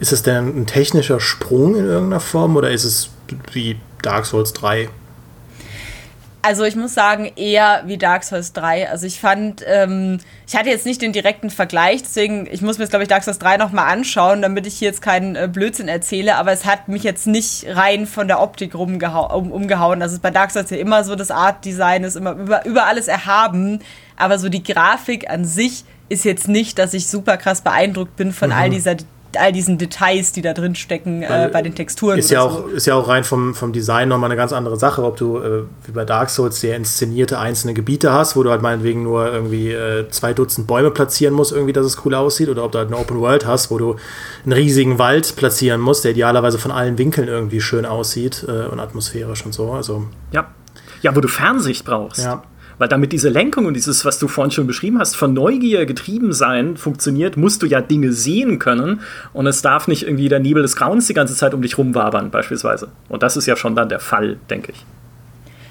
[0.01, 3.09] ist es denn ein technischer Sprung in irgendeiner Form oder ist es
[3.53, 4.89] wie Dark Souls 3?
[6.43, 8.89] Also ich muss sagen, eher wie Dark Souls 3.
[8.89, 12.85] Also ich fand, ähm, ich hatte jetzt nicht den direkten Vergleich, deswegen, ich muss mir
[12.85, 15.87] jetzt, glaube ich, Dark Souls 3 nochmal anschauen, damit ich hier jetzt keinen äh, Blödsinn
[15.87, 20.01] erzähle, aber es hat mich jetzt nicht rein von der Optik rumgehau um, umgehauen.
[20.01, 23.79] Also bei Dark Souls ja immer so, das Art-Design ist immer über, über alles erhaben,
[24.17, 28.33] aber so die Grafik an sich ist jetzt nicht, dass ich super krass beeindruckt bin
[28.33, 28.55] von mhm.
[28.55, 28.95] all dieser
[29.37, 32.17] all diesen Details, die da drin stecken äh, bei den Texturen.
[32.17, 32.67] Ist ja, auch, so.
[32.67, 35.63] ist ja auch rein vom, vom Design nochmal eine ganz andere Sache, ob du äh,
[35.85, 39.71] wie bei Dark Souls sehr inszenierte einzelne Gebiete hast, wo du halt meinetwegen nur irgendwie
[39.71, 42.87] äh, zwei Dutzend Bäume platzieren musst, irgendwie, dass es cool aussieht, oder ob du halt
[42.87, 43.95] eine Open World hast, wo du
[44.43, 48.79] einen riesigen Wald platzieren musst, der idealerweise von allen Winkeln irgendwie schön aussieht äh, und
[48.79, 49.71] atmosphärisch und so.
[49.71, 50.05] Also.
[50.31, 50.47] Ja.
[51.01, 52.23] Ja, wo du Fernsicht brauchst.
[52.23, 52.43] Ja.
[52.81, 56.33] Weil damit diese Lenkung und dieses, was du vorhin schon beschrieben hast, von Neugier getrieben
[56.33, 59.01] sein funktioniert, musst du ja Dinge sehen können
[59.33, 62.31] und es darf nicht irgendwie der Nebel des Grauens die ganze Zeit um dich rumwabern,
[62.31, 62.87] beispielsweise.
[63.07, 64.83] Und das ist ja schon dann der Fall, denke ich.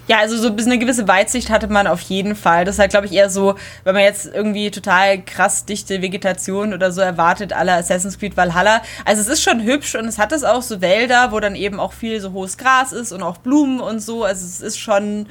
[0.06, 2.64] Ja, also so eine gewisse Weitsicht hatte man auf jeden Fall.
[2.64, 6.72] Das ist halt, glaube ich, eher so, wenn man jetzt irgendwie total krass dichte Vegetation
[6.72, 8.82] oder so erwartet, aller Assassin's Creed Valhalla.
[9.04, 11.80] Also es ist schon hübsch und es hat es auch so Wälder, wo dann eben
[11.80, 14.22] auch viel so hohes Gras ist und auch Blumen und so.
[14.22, 15.26] Also es ist schon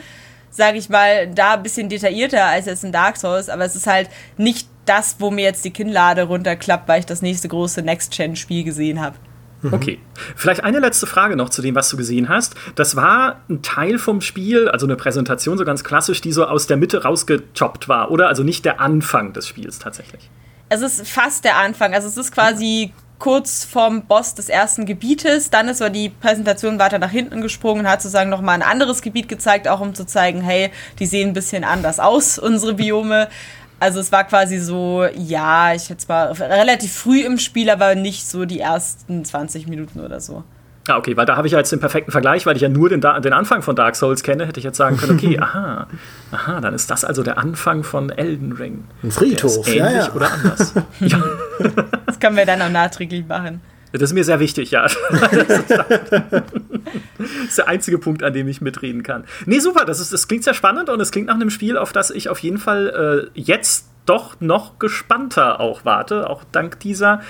[0.50, 3.88] sage ich mal, da ein bisschen detaillierter als jetzt in Dark Souls, aber es ist
[3.88, 8.64] halt nicht das, wo mir jetzt die Kinnlade runterklappt, weil ich das nächste große Next-Gen-Spiel
[8.64, 9.16] gesehen habe.
[9.62, 9.74] Mhm.
[9.74, 10.00] Okay.
[10.36, 12.56] Vielleicht eine letzte Frage noch zu dem, was du gesehen hast.
[12.76, 16.68] Das war ein Teil vom Spiel, also eine Präsentation so ganz klassisch, die so aus
[16.68, 18.28] der Mitte rausgechoppt war, oder?
[18.28, 20.30] Also nicht der Anfang des Spiels tatsächlich.
[20.70, 21.94] Es ist fast der Anfang.
[21.94, 25.50] Also es ist quasi kurz vorm Boss des ersten Gebietes.
[25.50, 29.02] Dann ist aber die Präsentation weiter nach hinten gesprungen und hat sozusagen nochmal ein anderes
[29.02, 33.28] Gebiet gezeigt, auch um zu zeigen, hey, die sehen ein bisschen anders aus, unsere Biome.
[33.82, 38.28] Also es war quasi so, ja, ich hätte zwar relativ früh im Spiel, aber nicht
[38.28, 40.44] so die ersten 20 Minuten oder so.
[40.90, 42.90] Ah, okay, weil da habe ich ja jetzt den perfekten Vergleich, weil ich ja nur
[42.90, 45.88] den, den Anfang von Dark Souls kenne, hätte ich jetzt sagen können, okay, aha,
[46.32, 48.86] aha, dann ist das also der Anfang von Elden Ring.
[49.04, 50.14] Ein Friedhof, ähnlich ja, ja.
[50.14, 50.74] oder anders.
[51.00, 51.22] ja.
[52.20, 53.62] Können wir dann auch nachträglich machen.
[53.92, 54.84] Das ist mir sehr wichtig, ja.
[55.10, 55.50] das
[57.48, 59.24] ist der einzige Punkt, an dem ich mitreden kann.
[59.46, 61.92] Nee, super, das, ist, das klingt sehr spannend und es klingt nach einem Spiel, auf
[61.92, 67.22] das ich auf jeden Fall äh, jetzt doch noch gespannter auch warte, auch dank dieser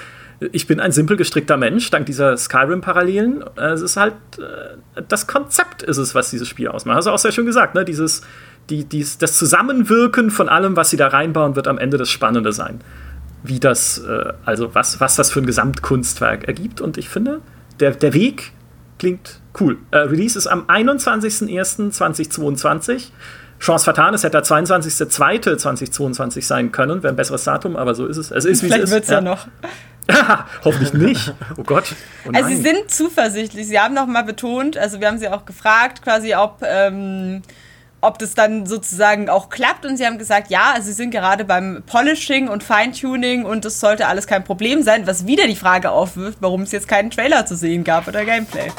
[0.52, 3.44] ich bin ein simpel gestrickter Mensch, dank dieser Skyrim-Parallelen.
[3.58, 6.98] Es ist halt, äh, das Konzept ist es, was dieses Spiel ausmacht.
[6.98, 7.84] Hast du auch sehr schön gesagt, ne?
[7.84, 8.22] Dieses,
[8.70, 12.54] die, dies, das Zusammenwirken von allem, was sie da reinbauen, wird am Ende das Spannende
[12.54, 12.80] sein.
[13.44, 16.82] Wie das, äh, also was, was das für ein Gesamtkunstwerk ergibt.
[16.82, 17.42] Und ich finde,
[17.80, 18.52] der, der Weg
[18.98, 19.78] klingt cool.
[19.92, 23.10] Äh, Release ist am 21.01.2022.
[23.60, 28.16] Chance vertan, es hätte der 22.02.2022 sein können, wäre ein besseres Datum, aber so ist
[28.18, 28.32] es.
[28.32, 28.94] Es ist, wie Vielleicht es ist.
[28.94, 29.20] wird es ja.
[29.22, 29.48] noch.
[30.64, 31.34] Hoffentlich nicht.
[31.58, 31.94] Oh Gott.
[32.26, 33.68] Oh Also sie sind zuversichtlich.
[33.68, 37.42] Sie haben noch mal betont, also wir haben sie auch gefragt, quasi, ob, ähm,
[38.02, 39.86] ob das dann sozusagen auch klappt.
[39.86, 44.08] Und sie haben gesagt, ja, sie sind gerade beim Polishing und Feintuning und das sollte
[44.08, 47.56] alles kein Problem sein, was wieder die Frage aufwirft, warum es jetzt keinen Trailer zu
[47.56, 48.72] sehen gab oder Gameplay.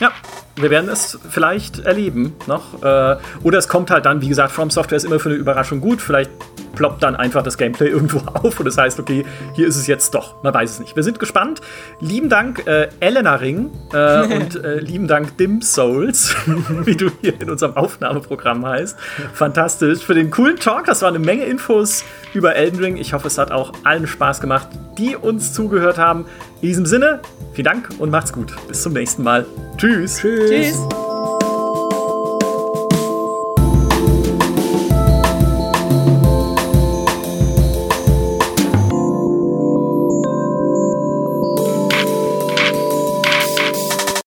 [0.00, 0.12] Ja,
[0.56, 2.82] wir werden es vielleicht erleben noch.
[2.82, 5.80] Äh, oder es kommt halt dann, wie gesagt, From Software ist immer für eine Überraschung
[5.80, 6.00] gut.
[6.00, 6.30] Vielleicht
[6.74, 9.24] ploppt dann einfach das Gameplay irgendwo auf und das heißt, okay,
[9.54, 10.42] hier ist es jetzt doch.
[10.42, 10.96] Man weiß es nicht.
[10.96, 11.60] Wir sind gespannt.
[12.00, 16.34] Lieben Dank, äh, Elena Ring äh, und äh, lieben Dank Dim Souls,
[16.84, 18.98] wie du hier in unserem Aufnahmeprogramm heißt.
[19.32, 20.04] Fantastisch.
[20.04, 20.86] Für den coolen Talk.
[20.86, 22.96] Das war eine Menge Infos über Elden Ring.
[22.96, 26.26] Ich hoffe, es hat auch allen Spaß gemacht, die uns zugehört haben.
[26.60, 27.20] In diesem Sinne,
[27.52, 28.54] vielen Dank und macht's gut.
[28.68, 29.46] Bis zum nächsten Mal.
[29.76, 30.22] Tschüss.
[30.48, 30.86] Tschüss.
[30.88, 31.13] Tschüss.